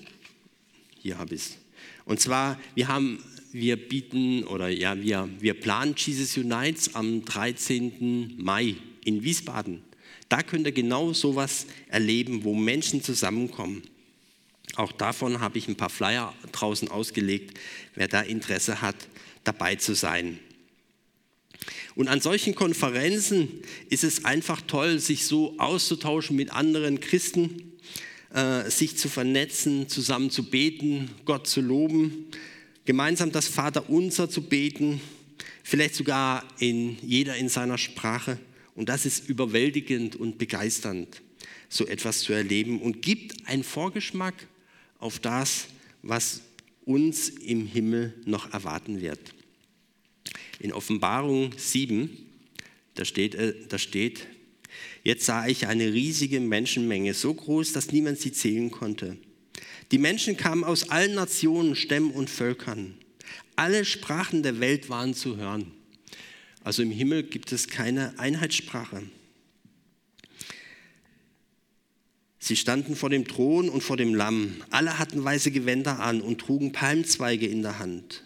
Hier 1.02 1.18
habe 1.18 1.36
ich 1.36 1.42
es. 1.42 1.58
Und 2.06 2.22
zwar, 2.22 2.58
wir 2.76 2.88
haben, 2.88 3.22
wir 3.52 3.76
bieten 3.76 4.46
oder 4.46 4.70
ja, 4.70 4.98
wir, 5.02 5.28
wir 5.42 5.54
planen 5.54 5.96
Jesus 5.98 6.38
Unites 6.38 6.96
am 6.96 7.26
13. 7.26 8.36
Mai 8.38 8.78
in 9.04 9.26
Wiesbaden. 9.26 9.82
Da 10.30 10.44
könnt 10.44 10.66
ihr 10.66 10.72
genau 10.72 11.12
sowas 11.12 11.68
erleben, 11.90 12.46
wo 12.46 12.56
Menschen 12.56 13.04
zusammenkommen. 13.04 13.84
Auch 14.78 14.94
davon 14.94 15.42
habe 15.42 15.58
ich 15.58 15.68
ein 15.68 15.76
paar 15.76 15.90
Flyer 15.90 16.34
draußen 16.54 16.88
ausgelegt, 16.88 17.60
wer 17.96 18.08
da 18.08 18.22
Interesse 18.22 18.82
hat, 18.82 18.96
dabei 19.44 19.76
zu 19.76 19.94
sein. 19.94 20.40
Und 21.96 22.08
an 22.08 22.22
solchen 22.22 22.56
Konferenzen 22.56 23.50
ist 23.90 24.04
es 24.04 24.26
einfach 24.26 24.62
toll, 24.62 25.00
sich 25.00 25.26
so 25.26 25.58
auszutauschen 25.60 26.36
mit 26.36 26.52
anderen 26.52 27.00
Christen, 27.00 27.74
äh, 28.34 28.70
sich 28.70 28.98
zu 28.98 29.10
vernetzen, 29.10 29.88
zusammen 29.90 30.30
zu 30.30 30.50
beten, 30.50 31.12
Gott 31.26 31.48
zu 31.48 31.62
loben, 31.62 32.26
gemeinsam 32.86 33.32
das 33.32 33.48
Vaterunser 33.48 34.30
zu 34.30 34.42
beten, 34.42 35.02
vielleicht 35.64 35.96
sogar 35.96 36.46
in 36.60 36.98
jeder 37.02 37.36
in 37.36 37.50
seiner 37.50 37.78
Sprache. 37.78 38.40
Und 38.76 38.90
das 38.90 39.06
ist 39.06 39.30
überwältigend 39.30 40.16
und 40.16 40.38
begeisternd, 40.40 41.22
so 41.70 41.86
etwas 41.86 42.20
zu 42.22 42.34
erleben 42.34 42.82
und 42.82 43.02
gibt 43.02 43.48
einen 43.48 43.64
Vorgeschmack 43.64 44.34
auf 45.00 45.20
das, 45.20 45.68
was 46.02 46.42
uns 46.86 47.30
im 47.30 47.68
Himmel 47.68 48.14
noch 48.26 48.52
erwarten 48.52 49.00
wird. 49.00 49.34
In 50.60 50.72
Offenbarung 50.72 51.52
7, 51.58 52.10
da 52.96 53.06
steht, 53.06 53.36
äh, 53.36 53.54
da 53.68 53.78
steht, 53.78 54.28
jetzt 55.04 55.26
sah 55.26 55.48
ich 55.48 55.68
eine 55.68 55.92
riesige 55.92 56.40
Menschenmenge, 56.40 57.14
so 57.14 57.34
groß, 57.34 57.74
dass 57.74 57.92
niemand 57.92 58.20
sie 58.20 58.32
zählen 58.32 58.72
konnte. 58.72 59.18
Die 59.92 59.98
Menschen 59.98 60.38
kamen 60.38 60.64
aus 60.64 60.90
allen 60.90 61.16
Nationen, 61.16 61.76
Stämmen 61.76 62.12
und 62.12 62.30
Völkern. 62.30 62.96
Alle 63.56 63.86
Sprachen 63.86 64.44
der 64.44 64.60
Welt 64.60 64.90
waren 64.90 65.14
zu 65.14 65.38
hören. 65.38 65.72
Also 66.64 66.82
im 66.82 66.92
Himmel 66.92 67.24
gibt 67.24 67.52
es 67.52 67.68
keine 67.68 68.18
Einheitssprache. 68.18 69.04
Sie 72.40 72.56
standen 72.56 72.96
vor 72.96 73.10
dem 73.10 73.28
Thron 73.28 73.70
und 73.70 73.84
vor 73.84 73.96
dem 73.96 74.14
Lamm. 74.14 74.56
Alle 74.70 75.00
hatten 75.00 75.24
weiße 75.24 75.52
Gewänder 75.52 76.00
an 76.00 76.22
und 76.22 76.40
trugen 76.40 76.72
Palmzweige 76.72 77.48
in 77.48 77.62
der 77.62 77.80
Hand. 77.80 78.24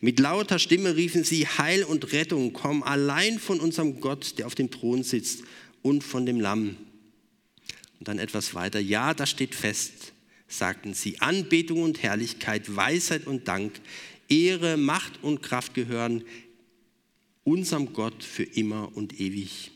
Mit 0.00 0.20
lauter 0.20 0.58
Stimme 0.58 0.96
riefen 0.96 1.24
sie, 1.24 1.46
Heil 1.46 1.84
und 1.84 2.12
Rettung 2.12 2.52
kommen 2.52 2.82
allein 2.82 3.38
von 3.38 3.60
unserem 3.60 4.00
Gott, 4.00 4.38
der 4.38 4.46
auf 4.46 4.54
dem 4.54 4.70
Thron 4.70 5.02
sitzt, 5.02 5.44
und 5.82 6.02
von 6.02 6.24
dem 6.24 6.40
Lamm. 6.40 6.76
Und 7.98 8.08
dann 8.08 8.18
etwas 8.18 8.54
weiter, 8.54 8.80
ja, 8.80 9.14
das 9.14 9.30
steht 9.30 9.54
fest, 9.54 10.12
sagten 10.48 10.94
sie, 10.94 11.20
Anbetung 11.20 11.82
und 11.82 12.02
Herrlichkeit, 12.02 12.74
Weisheit 12.74 13.26
und 13.26 13.48
Dank, 13.48 13.80
Ehre, 14.28 14.76
Macht 14.76 15.22
und 15.22 15.42
Kraft 15.42 15.74
gehören 15.74 16.24
unserem 17.44 17.92
Gott 17.92 18.24
für 18.24 18.42
immer 18.42 18.96
und 18.96 19.20
ewig. 19.20 19.70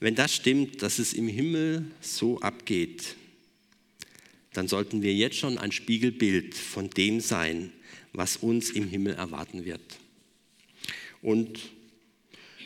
Wenn 0.00 0.14
das 0.14 0.32
stimmt, 0.32 0.82
dass 0.82 1.00
es 1.00 1.12
im 1.12 1.26
Himmel 1.26 1.90
so 2.00 2.40
abgeht, 2.40 3.16
dann 4.52 4.68
sollten 4.68 5.02
wir 5.02 5.14
jetzt 5.14 5.36
schon 5.36 5.58
ein 5.58 5.72
Spiegelbild 5.72 6.54
von 6.54 6.90
dem 6.90 7.20
sein, 7.20 7.72
was 8.12 8.36
uns 8.36 8.70
im 8.70 8.88
Himmel 8.88 9.14
erwarten 9.14 9.64
wird. 9.64 9.98
Und 11.22 11.58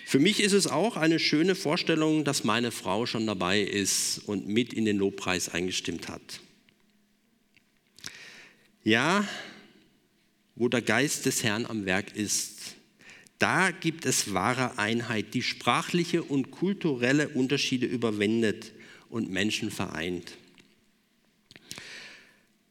für 0.07 0.19
mich 0.19 0.41
ist 0.41 0.53
es 0.53 0.67
auch 0.67 0.97
eine 0.97 1.19
schöne 1.19 1.55
Vorstellung, 1.55 2.25
dass 2.25 2.45
meine 2.45 2.71
Frau 2.71 3.07
schon 3.07 3.27
dabei 3.27 3.63
ist 3.63 4.21
und 4.27 4.47
mit 4.47 4.73
in 4.73 4.85
den 4.85 4.99
Lobpreis 4.99 5.49
eingestimmt 5.49 6.09
hat. 6.09 6.41
Ja, 8.85 9.27
wo 10.55 10.69
der 10.69 10.83
Geist 10.83 11.25
des 11.27 11.43
Herrn 11.43 11.65
am 11.67 11.87
Werk 11.87 12.15
ist, 12.15 12.77
da 13.39 13.71
gibt 13.71 14.07
es 14.07 14.35
wahre 14.35 14.79
Einheit, 14.79 15.35
die 15.35 15.43
sprachliche 15.43 16.23
und 16.23 16.51
kulturelle 16.51 17.29
Unterschiede 17.31 17.87
überwindet 17.87 18.73
und 19.09 19.31
Menschen 19.31 19.71
vereint. 19.71 20.37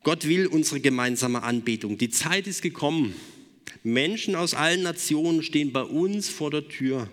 Gott 0.03 0.27
will 0.27 0.47
unsere 0.47 0.79
gemeinsame 0.79 1.43
Anbetung. 1.43 1.97
Die 1.97 2.09
Zeit 2.09 2.47
ist 2.47 2.61
gekommen. 2.61 3.13
Menschen 3.83 4.35
aus 4.35 4.55
allen 4.55 4.81
Nationen 4.81 5.43
stehen 5.43 5.71
bei 5.71 5.83
uns 5.83 6.27
vor 6.27 6.49
der 6.49 6.67
Tür. 6.67 7.07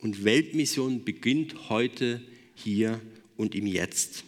Und 0.00 0.24
Weltmission 0.24 1.04
beginnt 1.04 1.70
heute, 1.70 2.20
hier 2.54 3.00
und 3.36 3.54
im 3.54 3.66
Jetzt. 3.66 4.24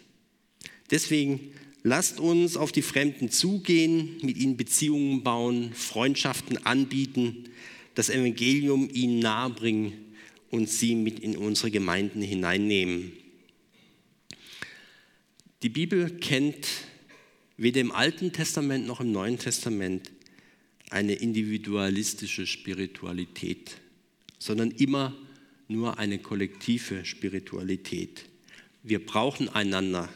Deswegen 0.90 1.52
lasst 1.82 2.18
uns 2.18 2.56
auf 2.56 2.72
die 2.72 2.82
Fremden 2.82 3.30
zugehen, 3.30 4.16
mit 4.22 4.38
ihnen 4.38 4.56
Beziehungen 4.56 5.22
bauen, 5.22 5.72
Freundschaften 5.74 6.64
anbieten, 6.64 7.50
das 7.94 8.08
Evangelium 8.08 8.88
ihnen 8.90 9.18
nahebringen 9.18 9.92
und 10.50 10.68
sie 10.68 10.94
mit 10.94 11.20
in 11.20 11.36
unsere 11.36 11.70
Gemeinden 11.70 12.22
hineinnehmen. 12.22 13.12
Die 15.62 15.68
Bibel 15.68 16.10
kennt 16.18 16.66
weder 17.62 17.80
im 17.80 17.92
Alten 17.92 18.32
Testament 18.32 18.86
noch 18.88 19.00
im 19.00 19.12
Neuen 19.12 19.38
Testament 19.38 20.10
eine 20.90 21.14
individualistische 21.14 22.44
Spiritualität, 22.44 23.76
sondern 24.38 24.72
immer 24.72 25.16
nur 25.68 25.98
eine 25.98 26.18
kollektive 26.18 27.04
Spiritualität. 27.04 28.24
Wir 28.82 29.04
brauchen 29.04 29.48
einander, 29.48 30.08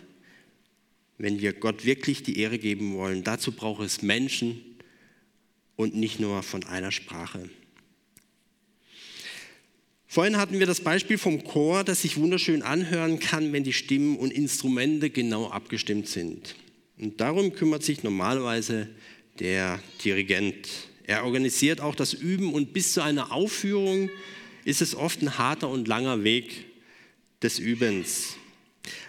wenn 1.18 1.40
wir 1.40 1.52
Gott 1.52 1.84
wirklich 1.84 2.24
die 2.24 2.40
Ehre 2.40 2.58
geben 2.58 2.94
wollen. 2.94 3.22
Dazu 3.22 3.52
braucht 3.52 3.84
es 3.84 4.02
Menschen 4.02 4.60
und 5.76 5.94
nicht 5.94 6.18
nur 6.18 6.42
von 6.42 6.64
einer 6.64 6.90
Sprache. 6.90 7.48
Vorhin 10.08 10.36
hatten 10.36 10.58
wir 10.58 10.66
das 10.66 10.80
Beispiel 10.80 11.16
vom 11.16 11.44
Chor, 11.44 11.84
das 11.84 12.02
sich 12.02 12.16
wunderschön 12.16 12.62
anhören 12.62 13.20
kann, 13.20 13.52
wenn 13.52 13.62
die 13.62 13.72
Stimmen 13.72 14.16
und 14.16 14.32
Instrumente 14.32 15.10
genau 15.10 15.48
abgestimmt 15.48 16.08
sind. 16.08 16.56
Und 16.98 17.20
darum 17.20 17.52
kümmert 17.52 17.82
sich 17.82 18.02
normalerweise 18.02 18.88
der 19.38 19.80
Dirigent. 20.04 20.68
Er 21.04 21.24
organisiert 21.24 21.80
auch 21.80 21.94
das 21.94 22.14
Üben 22.14 22.52
und 22.52 22.72
bis 22.72 22.94
zu 22.94 23.02
einer 23.02 23.32
Aufführung 23.32 24.10
ist 24.64 24.82
es 24.82 24.94
oft 24.94 25.22
ein 25.22 25.38
harter 25.38 25.68
und 25.68 25.86
langer 25.88 26.24
Weg 26.24 26.66
des 27.42 27.58
Übens. 27.58 28.36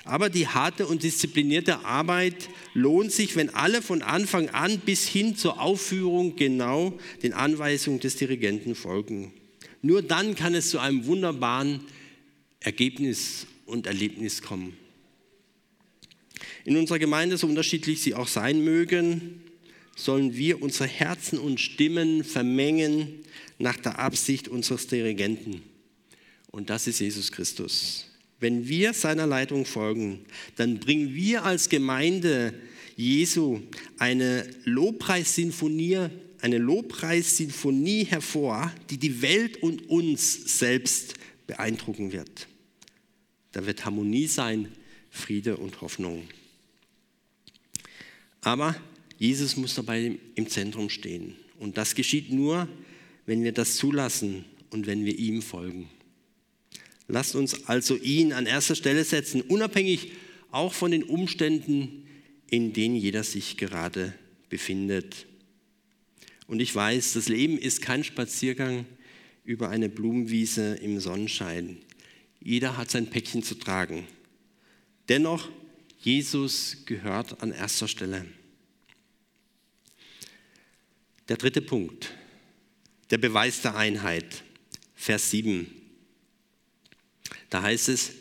Aber 0.03 0.29
die 0.29 0.47
harte 0.47 0.85
und 0.87 1.03
disziplinierte 1.03 1.85
Arbeit 1.85 2.49
lohnt 2.73 3.11
sich, 3.11 3.35
wenn 3.35 3.53
alle 3.53 3.81
von 3.81 4.01
Anfang 4.01 4.49
an 4.49 4.79
bis 4.79 5.07
hin 5.07 5.35
zur 5.35 5.61
Aufführung 5.61 6.35
genau 6.35 6.97
den 7.23 7.33
Anweisungen 7.33 7.99
des 7.99 8.15
Dirigenten 8.15 8.75
folgen. 8.75 9.33
Nur 9.81 10.01
dann 10.01 10.35
kann 10.35 10.55
es 10.55 10.69
zu 10.69 10.79
einem 10.79 11.05
wunderbaren 11.05 11.81
Ergebnis 12.59 13.47
und 13.65 13.87
Erlebnis 13.87 14.41
kommen 14.41 14.77
in 16.67 16.75
unserer 16.75 16.99
Gemeinde, 16.99 17.37
so 17.37 17.47
unterschiedlich 17.47 18.01
sie 18.01 18.13
auch 18.13 18.27
sein 18.27 18.61
mögen, 18.61 19.41
sollen 19.95 20.35
wir 20.35 20.61
unsere 20.61 20.89
Herzen 20.89 21.39
und 21.39 21.61
Stimmen 21.61 22.25
vermengen 22.25 23.23
nach 23.57 23.77
der 23.77 23.99
Absicht 23.99 24.49
unseres 24.49 24.87
Dirigenten. 24.87 25.61
Und 26.51 26.69
das 26.69 26.85
ist 26.87 26.99
Jesus 26.99 27.31
Christus. 27.31 28.09
Wenn 28.41 28.67
wir 28.67 28.91
seiner 28.91 29.25
Leitung 29.25 29.65
folgen, 29.65 30.25
dann 30.57 30.81
bringen 30.81 31.15
wir 31.15 31.45
als 31.45 31.69
Gemeinde 31.69 32.53
Jesu 32.97 33.61
eine 33.97 34.45
Lobpreissinfonie, 34.65 36.09
eine 36.41 36.57
Lobpreissinfonie 36.57 38.03
hervor, 38.03 38.73
die 38.89 38.97
die 38.97 39.21
Welt 39.21 39.63
und 39.63 39.89
uns 39.89 40.59
selbst 40.59 41.13
beeindrucken 41.47 42.11
wird. 42.11 42.49
Da 43.53 43.65
wird 43.65 43.85
Harmonie 43.85 44.27
sein, 44.27 44.67
Friede 45.09 45.55
und 45.55 45.79
Hoffnung. 45.79 46.27
Aber 48.47 48.77
Jesus 49.17 49.57
muss 49.57 49.75
dabei 49.75 50.17
im 50.35 50.47
Zentrum 50.47 50.89
stehen. 50.89 51.35
Und 51.59 51.77
das 51.77 51.95
geschieht 51.95 52.31
nur, 52.31 52.69
wenn 53.25 53.43
wir 53.43 53.51
das 53.51 53.75
zulassen 53.75 54.45
und 54.69 54.87
wenn 54.87 55.03
wir 55.03 55.19
ihm 55.19 55.41
folgen. 55.41 55.89
Lasst 57.09 57.35
uns 57.35 57.67
also 57.67 57.97
ihn 57.97 58.31
an 58.31 58.45
erster 58.45 58.75
Stelle 58.75 59.03
setzen, 59.03 59.41
unabhängig 59.41 60.13
auch 60.49 60.71
von 60.71 60.91
den 60.91 61.03
Umständen, 61.03 62.07
in 62.49 62.71
denen 62.71 62.95
jeder 62.95 63.25
sich 63.25 63.57
gerade 63.57 64.13
befindet. 64.47 65.25
Und 66.47 66.61
ich 66.61 66.73
weiß, 66.73 67.13
das 67.13 67.27
Leben 67.27 67.57
ist 67.57 67.81
kein 67.81 68.05
Spaziergang 68.05 68.85
über 69.43 69.67
eine 69.67 69.89
Blumenwiese 69.89 70.75
im 70.75 71.01
Sonnenschein. 71.01 71.79
Jeder 72.39 72.77
hat 72.77 72.91
sein 72.91 73.07
Päckchen 73.07 73.43
zu 73.43 73.55
tragen. 73.55 74.07
Dennoch, 75.09 75.49
Jesus 75.99 76.85
gehört 76.85 77.41
an 77.43 77.51
erster 77.51 77.89
Stelle. 77.89 78.25
Der 81.29 81.37
dritte 81.37 81.61
Punkt, 81.61 82.13
der 83.09 83.17
Beweis 83.17 83.61
der 83.61 83.75
Einheit, 83.75 84.43
Vers 84.95 85.31
7. 85.31 85.67
Da 87.49 87.61
heißt 87.61 87.89
es, 87.89 88.11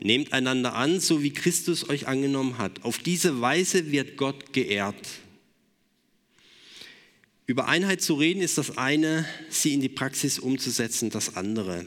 nehmt 0.00 0.32
einander 0.32 0.74
an, 0.74 1.00
so 1.00 1.22
wie 1.22 1.32
Christus 1.32 1.88
euch 1.88 2.08
angenommen 2.08 2.58
hat. 2.58 2.84
Auf 2.84 2.98
diese 2.98 3.40
Weise 3.40 3.92
wird 3.92 4.16
Gott 4.16 4.52
geehrt. 4.52 5.08
Über 7.46 7.68
Einheit 7.68 8.00
zu 8.00 8.14
reden 8.14 8.40
ist 8.40 8.56
das 8.56 8.78
eine, 8.78 9.26
sie 9.50 9.74
in 9.74 9.80
die 9.80 9.88
Praxis 9.88 10.38
umzusetzen 10.38 11.10
das 11.10 11.36
andere. 11.36 11.86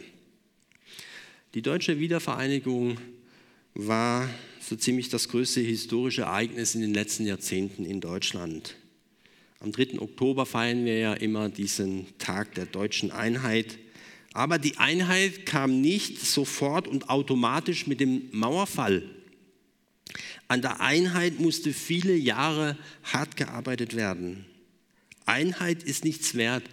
Die 1.55 1.61
deutsche 1.61 1.99
Wiedervereinigung 1.99 2.99
war 3.73 4.29
so 4.59 4.75
ziemlich 4.75 5.09
das 5.09 5.29
größte 5.29 5.61
historische 5.61 6.23
Ereignis 6.23 6.75
in 6.75 6.81
den 6.81 6.93
letzten 6.93 7.25
Jahrzehnten 7.25 7.85
in 7.85 8.01
Deutschland. 8.01 8.75
Am 9.59 9.71
3. 9.71 9.99
Oktober 9.99 10.45
feiern 10.45 10.85
wir 10.85 10.97
ja 10.97 11.13
immer 11.13 11.49
diesen 11.49 12.05
Tag 12.17 12.53
der 12.55 12.65
deutschen 12.65 13.11
Einheit. 13.11 13.79
Aber 14.33 14.59
die 14.59 14.77
Einheit 14.77 15.45
kam 15.45 15.81
nicht 15.81 16.19
sofort 16.19 16.87
und 16.87 17.09
automatisch 17.09 17.87
mit 17.87 17.99
dem 17.99 18.23
Mauerfall. 18.31 19.03
An 20.47 20.61
der 20.61 20.81
Einheit 20.81 21.39
musste 21.39 21.73
viele 21.73 22.15
Jahre 22.15 22.77
hart 23.03 23.37
gearbeitet 23.37 23.95
werden. 23.95 24.45
Einheit 25.25 25.83
ist 25.83 26.03
nichts 26.03 26.35
wert, 26.35 26.63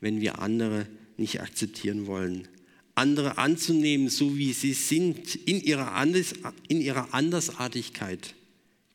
wenn 0.00 0.20
wir 0.20 0.40
andere 0.40 0.86
nicht 1.16 1.40
akzeptieren 1.40 2.06
wollen. 2.06 2.48
Andere 2.94 3.38
anzunehmen, 3.38 4.08
so 4.08 4.36
wie 4.36 4.52
sie 4.52 4.72
sind, 4.72 5.34
in 5.34 5.62
ihrer, 5.62 5.92
Anders, 5.92 6.34
in 6.68 6.80
ihrer 6.80 7.14
Andersartigkeit, 7.14 8.34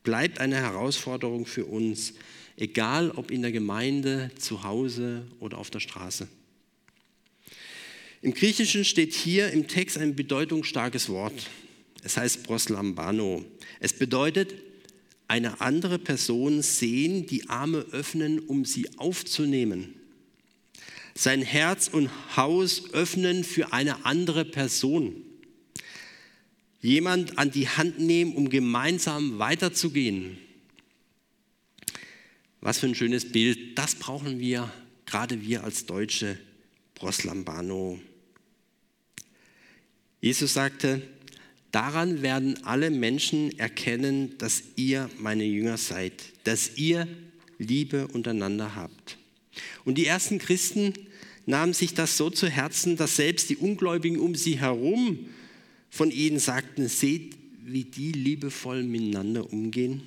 bleibt 0.03 0.39
eine 0.39 0.55
Herausforderung 0.55 1.45
für 1.45 1.65
uns 1.65 2.13
egal 2.57 3.11
ob 3.11 3.31
in 3.31 3.43
der 3.43 3.51
Gemeinde, 3.51 4.31
zu 4.37 4.63
Hause 4.63 5.25
oder 5.39 5.57
auf 5.57 5.69
der 5.69 5.79
Straße. 5.79 6.27
Im 8.21 8.33
Griechischen 8.33 8.83
steht 8.83 9.13
hier 9.13 9.51
im 9.51 9.67
Text 9.67 9.97
ein 9.97 10.15
bedeutungsstarkes 10.15 11.07
Wort. 11.09 11.49
Es 12.03 12.17
heißt 12.17 12.43
proslambano. 12.43 13.45
Es 13.79 13.93
bedeutet 13.93 14.55
eine 15.27 15.61
andere 15.61 15.99
Person 15.99 16.61
sehen, 16.61 17.27
die 17.27 17.47
Arme 17.49 17.85
öffnen, 17.91 18.39
um 18.39 18.65
sie 18.65 18.89
aufzunehmen. 18.97 19.93
Sein 21.13 21.41
Herz 21.41 21.87
und 21.87 22.09
Haus 22.35 22.93
öffnen 22.93 23.43
für 23.43 23.73
eine 23.73 24.05
andere 24.05 24.45
Person. 24.45 25.15
Jemand 26.81 27.37
an 27.37 27.51
die 27.51 27.67
Hand 27.67 27.99
nehmen, 27.99 28.35
um 28.35 28.49
gemeinsam 28.49 29.39
weiterzugehen. 29.39 30.37
Was 32.61 32.79
für 32.79 32.87
ein 32.87 32.95
schönes 32.95 33.31
Bild. 33.31 33.77
Das 33.77 33.95
brauchen 33.95 34.39
wir, 34.39 34.71
gerade 35.05 35.41
wir 35.41 35.63
als 35.63 35.85
Deutsche, 35.85 36.39
Proslambano. 36.95 37.99
Jesus 40.19 40.53
sagte, 40.53 41.01
daran 41.71 42.21
werden 42.23 42.63
alle 42.63 42.89
Menschen 42.89 43.57
erkennen, 43.59 44.37
dass 44.39 44.63
ihr 44.75 45.09
meine 45.19 45.45
Jünger 45.45 45.77
seid, 45.77 46.13
dass 46.43 46.77
ihr 46.77 47.07
Liebe 47.59 48.07
untereinander 48.07 48.75
habt. 48.75 49.17
Und 49.85 49.97
die 49.97 50.05
ersten 50.05 50.39
Christen 50.39 50.93
nahmen 51.45 51.73
sich 51.73 51.93
das 51.93 52.17
so 52.17 52.29
zu 52.29 52.49
Herzen, 52.49 52.97
dass 52.97 53.15
selbst 53.15 53.49
die 53.49 53.57
Ungläubigen 53.57 54.19
um 54.19 54.35
sie 54.35 54.59
herum 54.59 55.29
von 55.89 56.11
ihnen 56.11 56.39
sagten, 56.39 56.87
seht, 56.87 57.35
wie 57.63 57.83
die 57.83 58.11
liebevoll 58.11 58.83
miteinander 58.83 59.51
umgehen. 59.51 60.01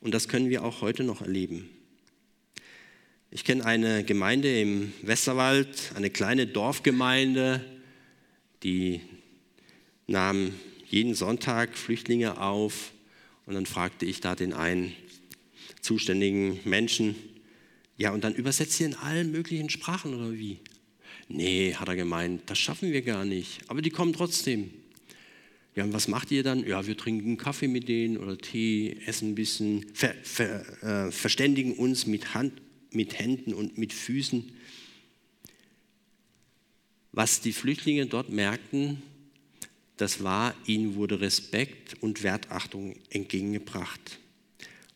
Und 0.00 0.12
das 0.12 0.28
können 0.28 0.48
wir 0.48 0.64
auch 0.64 0.80
heute 0.80 1.04
noch 1.04 1.20
erleben. 1.20 1.68
Ich 3.30 3.44
kenne 3.44 3.64
eine 3.64 4.02
Gemeinde 4.02 4.60
im 4.60 4.92
Westerwald, 5.02 5.92
eine 5.94 6.10
kleine 6.10 6.46
Dorfgemeinde, 6.46 7.64
die 8.62 9.00
nahm 10.06 10.52
jeden 10.88 11.14
Sonntag 11.14 11.76
Flüchtlinge 11.76 12.40
auf. 12.40 12.92
Und 13.46 13.54
dann 13.54 13.66
fragte 13.66 14.06
ich 14.06 14.20
da 14.20 14.34
den 14.34 14.52
einen 14.52 14.94
zuständigen 15.80 16.60
Menschen, 16.64 17.14
ja, 17.96 18.12
und 18.12 18.24
dann 18.24 18.34
übersetzt 18.34 18.80
ihr 18.80 18.86
in 18.86 18.94
allen 18.94 19.30
möglichen 19.30 19.68
Sprachen 19.68 20.14
oder 20.14 20.32
wie? 20.32 20.58
Nee, 21.28 21.74
hat 21.74 21.86
er 21.86 21.96
gemeint, 21.96 22.42
das 22.46 22.58
schaffen 22.58 22.92
wir 22.92 23.02
gar 23.02 23.26
nicht, 23.26 23.60
aber 23.68 23.82
die 23.82 23.90
kommen 23.90 24.14
trotzdem. 24.14 24.70
Ja, 25.76 25.92
was 25.92 26.08
macht 26.08 26.30
ihr 26.32 26.42
dann? 26.42 26.66
Ja, 26.66 26.86
wir 26.86 26.96
trinken 26.96 27.36
Kaffee 27.36 27.68
mit 27.68 27.88
denen 27.88 28.16
oder 28.16 28.36
Tee, 28.36 28.96
essen 29.06 29.30
ein 29.30 29.34
bisschen, 29.36 29.86
ver, 29.94 30.14
ver, 30.24 31.06
äh, 31.06 31.12
verständigen 31.12 31.74
uns 31.74 32.06
mit, 32.06 32.34
Hand, 32.34 32.60
mit 32.90 33.18
Händen 33.18 33.54
und 33.54 33.78
mit 33.78 33.92
Füßen. 33.92 34.52
Was 37.12 37.40
die 37.40 37.52
Flüchtlinge 37.52 38.06
dort 38.06 38.30
merkten, 38.30 39.02
das 39.96 40.24
war, 40.24 40.54
ihnen 40.66 40.96
wurde 40.96 41.20
Respekt 41.20 41.94
und 42.00 42.22
Wertachtung 42.22 42.96
entgegengebracht. 43.10 44.18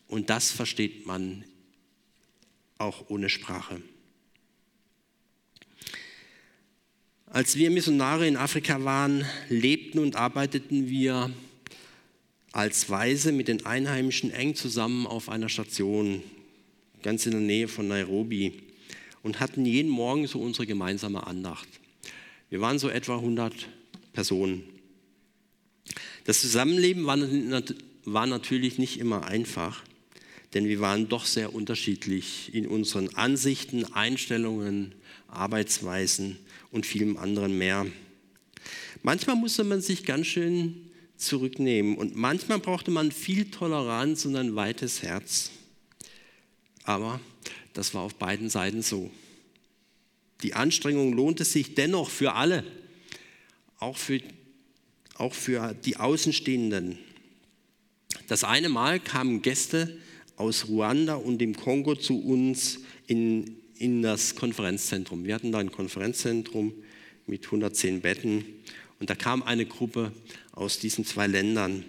Und 0.08 0.30
das 0.30 0.50
versteht 0.50 1.06
man 1.06 1.44
auch 2.78 3.10
ohne 3.10 3.28
Sprache. 3.28 3.80
Als 7.34 7.56
wir 7.56 7.72
Missionare 7.72 8.28
in 8.28 8.36
Afrika 8.36 8.84
waren, 8.84 9.24
lebten 9.48 9.98
und 9.98 10.14
arbeiteten 10.14 10.88
wir 10.88 11.32
als 12.52 12.88
Weise 12.90 13.32
mit 13.32 13.48
den 13.48 13.66
Einheimischen 13.66 14.30
eng 14.30 14.54
zusammen 14.54 15.04
auf 15.04 15.28
einer 15.28 15.48
Station, 15.48 16.22
ganz 17.02 17.26
in 17.26 17.32
der 17.32 17.40
Nähe 17.40 17.66
von 17.66 17.88
Nairobi, 17.88 18.52
und 19.24 19.40
hatten 19.40 19.66
jeden 19.66 19.90
Morgen 19.90 20.28
so 20.28 20.38
unsere 20.38 20.64
gemeinsame 20.64 21.26
Andacht. 21.26 21.66
Wir 22.50 22.60
waren 22.60 22.78
so 22.78 22.88
etwa 22.88 23.16
100 23.16 23.66
Personen. 24.12 24.62
Das 26.26 26.40
Zusammenleben 26.40 27.04
war, 27.04 28.26
natürlich 28.28 28.78
nicht 28.78 29.00
immer 29.00 29.26
einfach, 29.26 29.82
denn 30.54 30.68
wir 30.68 30.78
waren 30.78 31.08
doch 31.08 31.26
sehr 31.26 31.52
unterschiedlich 31.52 32.54
in 32.54 32.68
unseren 32.68 33.08
Ansichten, 33.16 33.92
Einstellungen, 33.92 34.94
Arbeitsweisen 35.26 36.38
und 36.74 36.84
vielem 36.84 37.16
anderen 37.16 37.56
mehr. 37.56 37.86
Manchmal 39.02 39.36
musste 39.36 39.62
man 39.62 39.80
sich 39.80 40.04
ganz 40.04 40.26
schön 40.26 40.90
zurücknehmen 41.16 41.96
und 41.96 42.16
manchmal 42.16 42.58
brauchte 42.58 42.90
man 42.90 43.12
viel 43.12 43.50
Toleranz 43.50 44.24
und 44.24 44.34
ein 44.34 44.56
weites 44.56 45.02
Herz. 45.02 45.50
Aber 46.82 47.20
das 47.74 47.94
war 47.94 48.02
auf 48.02 48.16
beiden 48.16 48.50
Seiten 48.50 48.82
so. 48.82 49.10
Die 50.42 50.54
Anstrengung 50.54 51.12
lohnte 51.12 51.44
sich 51.44 51.74
dennoch 51.76 52.10
für 52.10 52.34
alle, 52.34 52.64
auch 53.78 53.96
für, 53.96 54.20
auch 55.14 55.32
für 55.32 55.74
die 55.74 55.96
Außenstehenden. 55.96 56.98
Das 58.26 58.42
eine 58.42 58.68
Mal 58.68 58.98
kamen 58.98 59.42
Gäste 59.42 59.96
aus 60.36 60.66
Ruanda 60.66 61.14
und 61.14 61.38
dem 61.38 61.56
Kongo 61.56 61.94
zu 61.94 62.20
uns 62.20 62.80
in, 63.06 63.58
in 63.78 64.02
das 64.02 64.34
Konferenzzentrum. 64.34 65.24
Wir 65.24 65.34
hatten 65.34 65.52
da 65.52 65.58
ein 65.58 65.72
Konferenzzentrum 65.72 66.72
mit 67.26 67.44
110 67.46 68.00
Betten 68.00 68.44
und 69.00 69.10
da 69.10 69.14
kam 69.14 69.42
eine 69.42 69.66
Gruppe 69.66 70.12
aus 70.52 70.78
diesen 70.78 71.04
zwei 71.04 71.26
Ländern. 71.26 71.84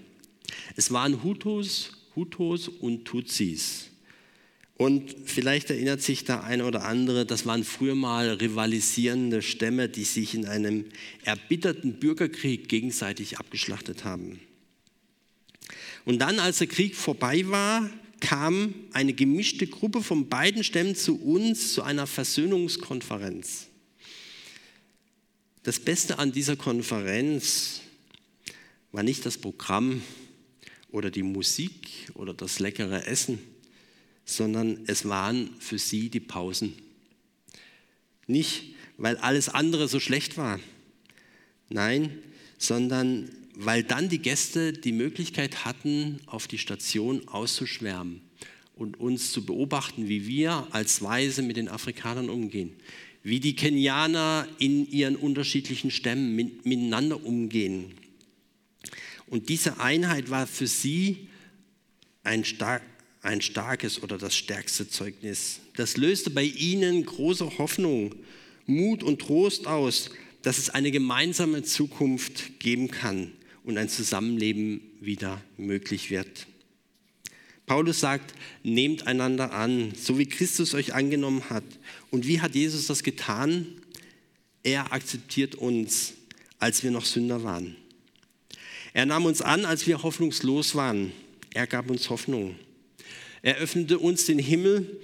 Es 0.75 0.91
waren 0.91 1.23
Hutus, 1.23 1.91
Hutus 2.15 2.67
und 2.67 3.05
Tutsis. 3.05 3.91
Und 4.77 5.15
vielleicht 5.23 5.69
erinnert 5.69 6.01
sich 6.01 6.25
da 6.25 6.41
eine 6.41 6.65
oder 6.65 6.83
andere, 6.83 7.25
das 7.25 7.45
waren 7.45 7.63
früher 7.63 7.95
mal 7.95 8.29
rivalisierende 8.29 9.41
Stämme, 9.41 9.87
die 9.87 10.03
sich 10.03 10.33
in 10.33 10.45
einem 10.45 10.85
erbitterten 11.23 11.93
Bürgerkrieg 11.93 12.67
gegenseitig 12.67 13.39
abgeschlachtet 13.39 14.03
haben. 14.03 14.41
Und 16.03 16.19
dann, 16.19 16.39
als 16.39 16.57
der 16.57 16.67
Krieg 16.67 16.95
vorbei 16.95 17.47
war, 17.47 17.89
kam 18.19 18.73
eine 18.93 19.13
gemischte 19.13 19.67
Gruppe 19.67 20.01
von 20.01 20.29
beiden 20.29 20.63
Stämmen 20.63 20.95
zu 20.95 21.21
uns 21.21 21.73
zu 21.73 21.83
einer 21.83 22.07
Versöhnungskonferenz. 22.07 23.67
Das 25.63 25.79
Beste 25.79 26.19
an 26.19 26.31
dieser 26.31 26.55
Konferenz 26.55 27.81
war 28.91 29.03
nicht 29.03 29.25
das 29.25 29.37
Programm 29.37 30.01
oder 30.89 31.11
die 31.11 31.23
Musik 31.23 31.89
oder 32.13 32.33
das 32.33 32.59
leckere 32.59 33.07
Essen, 33.07 33.39
sondern 34.25 34.83
es 34.87 35.05
waren 35.05 35.49
für 35.59 35.77
sie 35.77 36.09
die 36.09 36.19
Pausen. 36.19 36.73
Nicht, 38.27 38.75
weil 38.97 39.17
alles 39.17 39.49
andere 39.49 39.87
so 39.87 39.99
schlecht 39.99 40.37
war, 40.37 40.59
nein, 41.69 42.17
sondern 42.57 43.29
weil 43.57 43.83
dann 43.83 44.09
die 44.09 44.19
Gäste 44.19 44.73
die 44.73 44.91
Möglichkeit 44.91 45.65
hatten, 45.65 46.19
auf 46.25 46.47
die 46.47 46.57
Station 46.57 47.27
auszuschwärmen 47.27 48.21
und 48.75 48.99
uns 48.99 49.31
zu 49.31 49.45
beobachten, 49.45 50.09
wie 50.09 50.27
wir 50.27 50.67
als 50.71 51.01
Weise 51.01 51.41
mit 51.41 51.57
den 51.57 51.69
Afrikanern 51.69 52.29
umgehen, 52.29 52.73
wie 53.23 53.39
die 53.39 53.55
Kenianer 53.55 54.47
in 54.59 54.89
ihren 54.89 55.15
unterschiedlichen 55.15 55.89
Stämmen 55.89 56.35
miteinander 56.35 57.23
umgehen. 57.23 57.93
Und 59.27 59.49
diese 59.49 59.79
Einheit 59.79 60.29
war 60.29 60.45
für 60.45 60.67
sie 60.67 61.29
ein, 62.23 62.43
star 62.43 62.81
ein 63.21 63.41
starkes 63.41 64.03
oder 64.03 64.19
das 64.19 64.35
stärkste 64.35 64.87
Zeugnis. 64.87 65.61
Das 65.77 65.97
löste 65.97 66.29
bei 66.29 66.43
ihnen 66.43 67.03
große 67.05 67.57
Hoffnung, 67.57 68.13
Mut 68.67 69.01
und 69.01 69.19
Trost 69.19 69.65
aus, 69.65 70.11
dass 70.43 70.59
es 70.59 70.69
eine 70.69 70.91
gemeinsame 70.91 71.63
Zukunft 71.63 72.59
geben 72.59 72.91
kann 72.91 73.31
und 73.65 73.77
ein 73.77 73.89
Zusammenleben 73.89 74.81
wieder 75.01 75.41
möglich 75.57 76.09
wird. 76.11 76.47
Paulus 77.65 77.99
sagt, 77.99 78.35
nehmt 78.63 79.07
einander 79.07 79.51
an, 79.51 79.93
so 79.95 80.19
wie 80.19 80.27
Christus 80.27 80.75
euch 80.75 80.93
angenommen 80.93 81.49
hat. 81.49 81.63
Und 82.11 82.27
wie 82.27 82.39
hat 82.39 82.53
Jesus 82.53 82.85
das 82.87 83.01
getan? 83.01 83.65
Er 84.63 84.93
akzeptiert 84.93 85.55
uns, 85.55 86.13
als 86.59 86.83
wir 86.83 86.91
noch 86.91 87.05
Sünder 87.05 87.43
waren. 87.43 87.75
Er 88.93 89.05
nahm 89.05 89.25
uns 89.25 89.41
an, 89.41 89.65
als 89.65 89.87
wir 89.87 90.03
hoffnungslos 90.03 90.75
waren. 90.75 91.11
Er 91.53 91.67
gab 91.67 91.89
uns 91.89 92.09
Hoffnung. 92.09 92.55
Er 93.41 93.57
öffnete 93.57 93.99
uns 93.99 94.25
den 94.25 94.39
Himmel, 94.39 95.01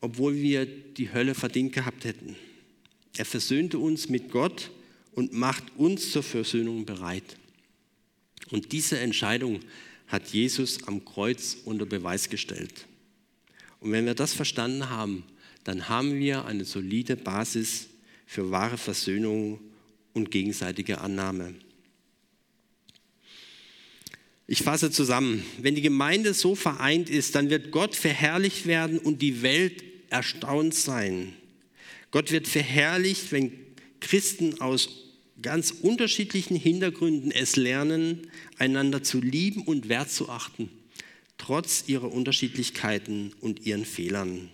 obwohl 0.00 0.36
wir 0.36 0.66
die 0.66 1.12
Hölle 1.12 1.34
verdient 1.34 1.72
gehabt 1.72 2.04
hätten. 2.04 2.36
Er 3.16 3.24
versöhnte 3.24 3.78
uns 3.78 4.08
mit 4.08 4.30
Gott 4.30 4.70
und 5.12 5.32
macht 5.32 5.64
uns 5.76 6.10
zur 6.10 6.22
Versöhnung 6.22 6.84
bereit. 6.84 7.36
Und 8.54 8.70
diese 8.70 9.00
Entscheidung 9.00 9.58
hat 10.06 10.28
Jesus 10.28 10.86
am 10.86 11.04
Kreuz 11.04 11.56
unter 11.64 11.86
Beweis 11.86 12.30
gestellt. 12.30 12.86
Und 13.80 13.90
wenn 13.90 14.06
wir 14.06 14.14
das 14.14 14.32
verstanden 14.32 14.90
haben, 14.90 15.24
dann 15.64 15.88
haben 15.88 16.20
wir 16.20 16.44
eine 16.44 16.64
solide 16.64 17.16
Basis 17.16 17.88
für 18.26 18.52
wahre 18.52 18.78
Versöhnung 18.78 19.58
und 20.12 20.30
gegenseitige 20.30 21.00
Annahme. 21.00 21.56
Ich 24.46 24.62
fasse 24.62 24.92
zusammen, 24.92 25.44
wenn 25.58 25.74
die 25.74 25.82
Gemeinde 25.82 26.32
so 26.32 26.54
vereint 26.54 27.10
ist, 27.10 27.34
dann 27.34 27.50
wird 27.50 27.72
Gott 27.72 27.96
verherrlicht 27.96 28.66
werden 28.66 29.00
und 29.00 29.20
die 29.20 29.42
Welt 29.42 29.82
erstaunt 30.10 30.76
sein. 30.76 31.32
Gott 32.12 32.30
wird 32.30 32.46
verherrlicht, 32.46 33.32
wenn 33.32 33.50
Christen 33.98 34.60
aus 34.60 35.03
ganz 35.44 35.70
unterschiedlichen 35.70 36.56
Hintergründen 36.56 37.30
es 37.30 37.54
lernen, 37.54 38.26
einander 38.58 39.04
zu 39.04 39.20
lieben 39.20 39.62
und 39.62 39.88
wertzuachten, 39.88 40.70
trotz 41.38 41.84
ihrer 41.86 42.10
Unterschiedlichkeiten 42.10 43.32
und 43.40 43.64
ihren 43.64 43.84
Fehlern. 43.84 44.48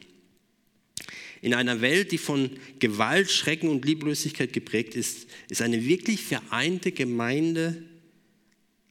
In 1.40 1.54
einer 1.54 1.80
Welt, 1.80 2.12
die 2.12 2.18
von 2.18 2.50
Gewalt, 2.80 3.30
Schrecken 3.30 3.70
und 3.70 3.86
Lieblosigkeit 3.86 4.52
geprägt 4.52 4.94
ist, 4.94 5.26
ist 5.48 5.62
eine 5.62 5.86
wirklich 5.86 6.22
vereinte 6.22 6.92
Gemeinde 6.92 7.82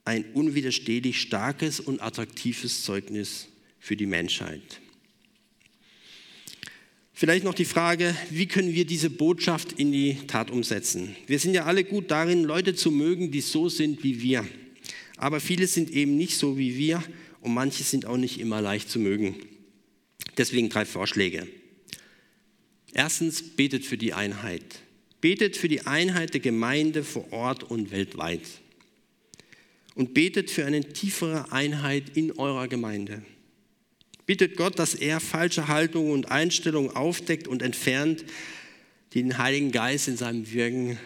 ein 0.05 0.25
unwiderstehlich 0.33 1.21
starkes 1.21 1.79
und 1.79 2.01
attraktives 2.01 2.83
Zeugnis 2.83 3.47
für 3.79 3.95
die 3.95 4.07
Menschheit. 4.07 4.81
Vielleicht 7.19 7.43
noch 7.43 7.53
die 7.53 7.65
Frage, 7.65 8.15
wie 8.29 8.45
können 8.45 8.73
wir 8.73 8.85
diese 8.85 9.09
Botschaft 9.09 9.73
in 9.73 9.91
die 9.91 10.15
Tat 10.27 10.49
umsetzen? 10.49 11.17
Wir 11.27 11.37
sind 11.37 11.53
ja 11.53 11.65
alle 11.65 11.83
gut 11.83 12.11
darin, 12.11 12.45
Leute 12.45 12.75
zu 12.75 12.91
mögen, 12.91 13.29
die 13.29 13.41
so 13.41 13.67
sind 13.67 14.05
wie 14.05 14.21
wir. 14.21 14.47
Aber 15.17 15.41
viele 15.41 15.67
sind 15.67 15.89
eben 15.91 16.15
nicht 16.15 16.37
so 16.37 16.57
wie 16.57 16.77
wir 16.77 17.03
und 17.41 17.53
manche 17.53 17.83
sind 17.83 18.05
auch 18.05 18.15
nicht 18.15 18.39
immer 18.39 18.61
leicht 18.61 18.89
zu 18.89 18.99
mögen. 18.99 19.35
Deswegen 20.37 20.69
drei 20.69 20.85
Vorschläge. 20.85 21.45
Erstens, 22.93 23.43
betet 23.43 23.83
für 23.83 23.97
die 23.97 24.13
Einheit. 24.13 24.63
Betet 25.19 25.57
für 25.57 25.67
die 25.67 25.85
Einheit 25.85 26.33
der 26.33 26.39
Gemeinde 26.39 27.03
vor 27.03 27.33
Ort 27.33 27.65
und 27.65 27.91
weltweit. 27.91 28.43
Und 29.93 30.13
betet 30.13 30.49
für 30.49 30.65
eine 30.65 30.85
tiefere 30.93 31.51
Einheit 31.51 32.15
in 32.15 32.31
eurer 32.39 32.69
Gemeinde. 32.69 33.23
Bittet 34.29 34.57
Gott, 34.57 34.77
dass 34.77 34.93
er 34.93 35.19
falsche 35.19 35.69
Haltungen 35.69 36.11
und 36.11 36.29
Einstellungen 36.29 36.95
aufdeckt 36.95 37.47
und 37.47 37.63
entfernt, 37.63 38.23
die 39.11 39.23
den 39.23 39.39
Heiligen 39.39 39.71
Geist 39.71 40.07
in 40.07 40.17
seinem 40.17 40.51
Wirken 40.51 40.99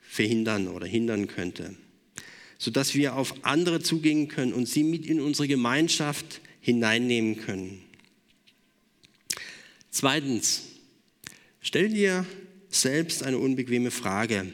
verhindern 0.00 0.66
oder 0.66 0.84
hindern 0.84 1.28
könnte, 1.28 1.76
sodass 2.58 2.96
wir 2.96 3.14
auf 3.14 3.44
andere 3.44 3.82
zugehen 3.82 4.26
können 4.26 4.52
und 4.52 4.66
sie 4.68 4.82
mit 4.82 5.06
in 5.06 5.20
unsere 5.20 5.46
Gemeinschaft 5.46 6.40
hineinnehmen 6.60 7.36
können. 7.36 7.84
Zweitens, 9.92 10.62
stell 11.60 11.90
dir 11.90 12.26
selbst 12.68 13.22
eine 13.22 13.38
unbequeme 13.38 13.92
Frage. 13.92 14.50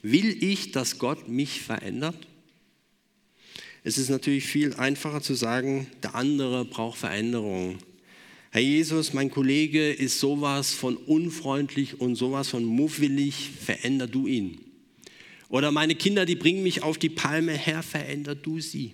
Will 0.00 0.42
ich, 0.42 0.72
dass 0.72 0.98
Gott 0.98 1.28
mich 1.28 1.60
verändert? 1.60 2.26
Es 3.86 3.98
ist 3.98 4.08
natürlich 4.08 4.46
viel 4.46 4.74
einfacher 4.74 5.22
zu 5.22 5.34
sagen, 5.34 5.86
der 6.02 6.16
andere 6.16 6.64
braucht 6.64 6.98
Veränderung. 6.98 7.78
Herr 8.50 8.60
Jesus, 8.60 9.12
mein 9.12 9.30
Kollege 9.30 9.92
ist 9.92 10.18
sowas 10.18 10.74
von 10.74 10.96
unfreundlich 10.96 12.00
und 12.00 12.16
sowas 12.16 12.48
von 12.48 12.64
muffelig, 12.64 13.52
veränder 13.64 14.08
du 14.08 14.26
ihn. 14.26 14.58
Oder 15.48 15.70
meine 15.70 15.94
Kinder, 15.94 16.26
die 16.26 16.34
bringen 16.34 16.64
mich 16.64 16.82
auf 16.82 16.98
die 16.98 17.10
Palme, 17.10 17.52
Herr, 17.52 17.84
veränder 17.84 18.34
du 18.34 18.58
sie. 18.58 18.90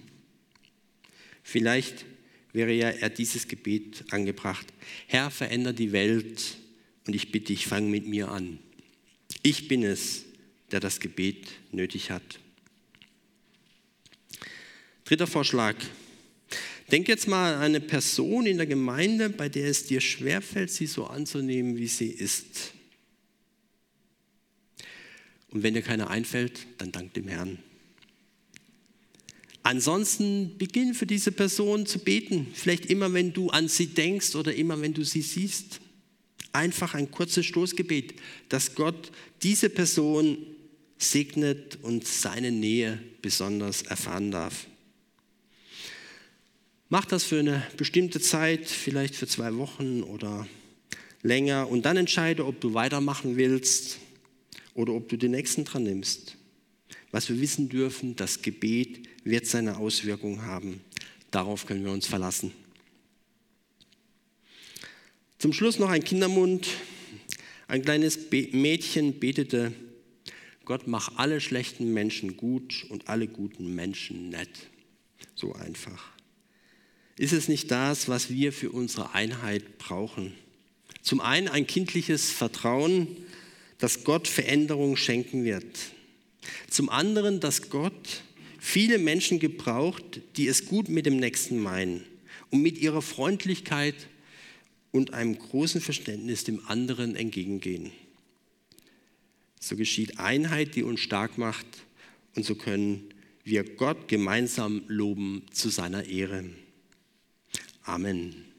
Vielleicht 1.43 2.05
wäre 2.53 2.73
ja 2.73 2.91
eher 2.91 3.09
dieses 3.09 3.49
Gebet 3.49 4.05
angebracht. 4.11 4.67
Herr, 5.07 5.31
veränder 5.31 5.73
die 5.73 5.93
Welt 5.93 6.59
und 7.07 7.17
ich 7.17 7.33
bitte 7.33 7.47
dich, 7.47 7.67
fang 7.67 7.91
mit 7.91 8.07
mir 8.07 8.29
an. 8.29 8.59
Ich 9.43 9.69
bin 9.69 9.85
es, 9.85 10.27
der 10.71 10.81
das 10.81 11.01
Gebet 11.01 11.49
nötig 11.71 12.11
hat. 12.11 12.41
Dritter 15.05 15.27
Vorschlag. 15.27 15.77
Denk 16.91 17.09
jetzt 17.09 17.27
mal 17.27 17.55
an 17.55 17.63
eine 17.63 17.81
Person 17.81 18.47
in 18.47 18.57
der 18.57 18.67
Gemeinde, 18.67 19.31
bei 19.31 19.49
der 19.49 19.69
es 19.69 19.87
dir 19.87 20.01
schwerfällt, 20.01 20.71
sie 20.71 20.87
so 20.87 21.07
anzunehmen, 21.07 21.77
wie 21.77 21.89
sie 21.89 22.11
ist. 22.11 22.73
Und 25.49 25.63
wenn 25.63 25.75
dir 25.75 25.83
keiner 25.83 26.11
einfällt, 26.11 26.67
dann 26.79 26.93
dank 26.93 27.15
dem 27.15 27.29
Herrn. 27.29 27.59
Ansonsten 29.65 30.57
beginn 30.59 30.95
für 30.95 31.07
diese 31.07 31.33
Person 31.33 31.87
zu 31.87 31.99
beten. 31.99 32.49
Vielleicht 32.53 32.87
immer, 32.87 33.13
wenn 33.13 33.33
du 33.33 33.51
an 33.51 33.69
sie 33.69 33.87
denkst 33.87 34.35
oder 34.35 34.55
immer, 34.55 34.81
wenn 34.81 34.95
du 34.95 35.05
sie 35.05 35.23
siehst. 35.23 35.81
Einfach 36.53 36.95
ein 36.95 37.11
kurzes 37.11 37.47
Stoßgebet, 37.47 38.15
dass 38.49 38.75
Gott 38.75 39.13
diese 39.43 39.71
Person 39.71 40.39
segnet 40.99 41.79
und 41.83 42.07
seine 42.07 42.53
Nähe 42.53 42.99
besonders 43.23 43.83
erfahren 43.83 44.31
darf. 44.31 44.67
Mach 46.93 47.07
das 47.07 47.25
für 47.25 47.39
eine 47.39 47.67
bestimmte 47.79 48.21
Zeit, 48.21 48.67
vielleicht 48.67 49.15
für 49.15 49.27
zwei 49.27 49.57
Wochen 49.57 50.03
oder 50.03 50.47
länger 51.23 51.71
und 51.71 51.87
dann 51.87 51.97
entscheide, 51.97 52.45
ob 52.45 52.61
du 52.61 52.75
weitermachen 52.75 53.39
willst 53.39 53.99
oder 54.75 54.93
ob 54.93 55.09
du 55.09 55.17
den 55.17 55.31
nächsten 55.31 55.65
dran 55.65 55.85
nimmst. 55.85 56.37
Was 57.11 57.31
wir 57.31 57.41
wissen 57.41 57.71
dürfen, 57.71 58.15
das 58.17 58.43
Gebet 58.43 59.09
wird 59.25 59.47
seine 59.47 59.79
Auswirkungen 59.79 60.43
haben. 60.43 60.83
Darauf 61.31 61.65
können 61.65 61.83
wir 61.83 61.93
uns 61.93 62.07
verlassen. 62.07 62.53
Zum 65.39 65.55
Schluss 65.55 65.79
noch 65.79 65.89
ein 65.89 66.05
Kindermund. 66.05 66.69
Ein 67.69 67.81
kleines 67.81 68.19
Mädchen 68.31 69.19
betete, 69.19 69.73
Gott 70.67 70.87
mach 70.87 71.17
alle 71.17 71.41
schlechten 71.41 71.95
Menschen 71.95 72.37
gut 72.37 72.85
und 72.91 73.09
alle 73.09 73.29
guten 73.29 73.75
Menschen 73.75 74.29
nett. 74.29 74.69
So 75.35 75.55
einfach. 75.55 76.13
Ist 77.17 77.33
es 77.33 77.49
nicht 77.49 77.71
das, 77.71 78.09
was 78.09 78.31
wir 78.31 78.53
für 78.53 78.71
unsere 78.71 79.15
Einheit 79.15 79.79
brauchen? 79.79 80.33
Zum 81.03 81.21
einen 81.21 81.49
ein 81.49 81.67
kindliches 81.67 82.31
Vertrauen, 82.31 83.09
dass 83.79 84.05
Gott 84.05 84.29
Veränderung 84.29 84.97
schenken 84.97 85.45
wird. 85.45 85.67
Zum 86.71 86.89
anderen, 86.89 87.41
dass 87.41 87.69
Gott 87.71 88.23
viele 88.59 88.99
Menschen 88.99 89.41
gebraucht, 89.41 90.21
die 90.37 90.47
es 90.47 90.67
gut 90.67 90.89
mit 90.89 91.05
dem 91.05 91.17
Nächsten 91.17 91.59
meinen 91.59 92.05
und 92.51 92.63
mit 92.63 92.79
ihrer 92.79 93.03
Freundlichkeit 93.03 93.95
und 94.93 95.15
einem 95.15 95.37
großen 95.39 95.81
Verständnis 95.81 96.45
dem 96.45 96.65
anderen 96.67 97.17
entgegengehen. 97.17 97.91
So 99.61 99.77
geschieht 99.77 100.19
Einheit, 100.19 100.77
die 100.77 100.83
uns 100.83 101.01
stark 101.01 101.39
macht 101.39 101.67
und 102.37 102.45
so 102.45 102.55
können 102.55 103.13
wir 103.45 103.65
Gott 103.65 104.09
gemeinsam 104.09 104.83
loben 104.87 105.43
zu 105.53 105.69
seiner 105.69 106.05
Ehre. 106.07 106.45
Amen. 107.87 108.52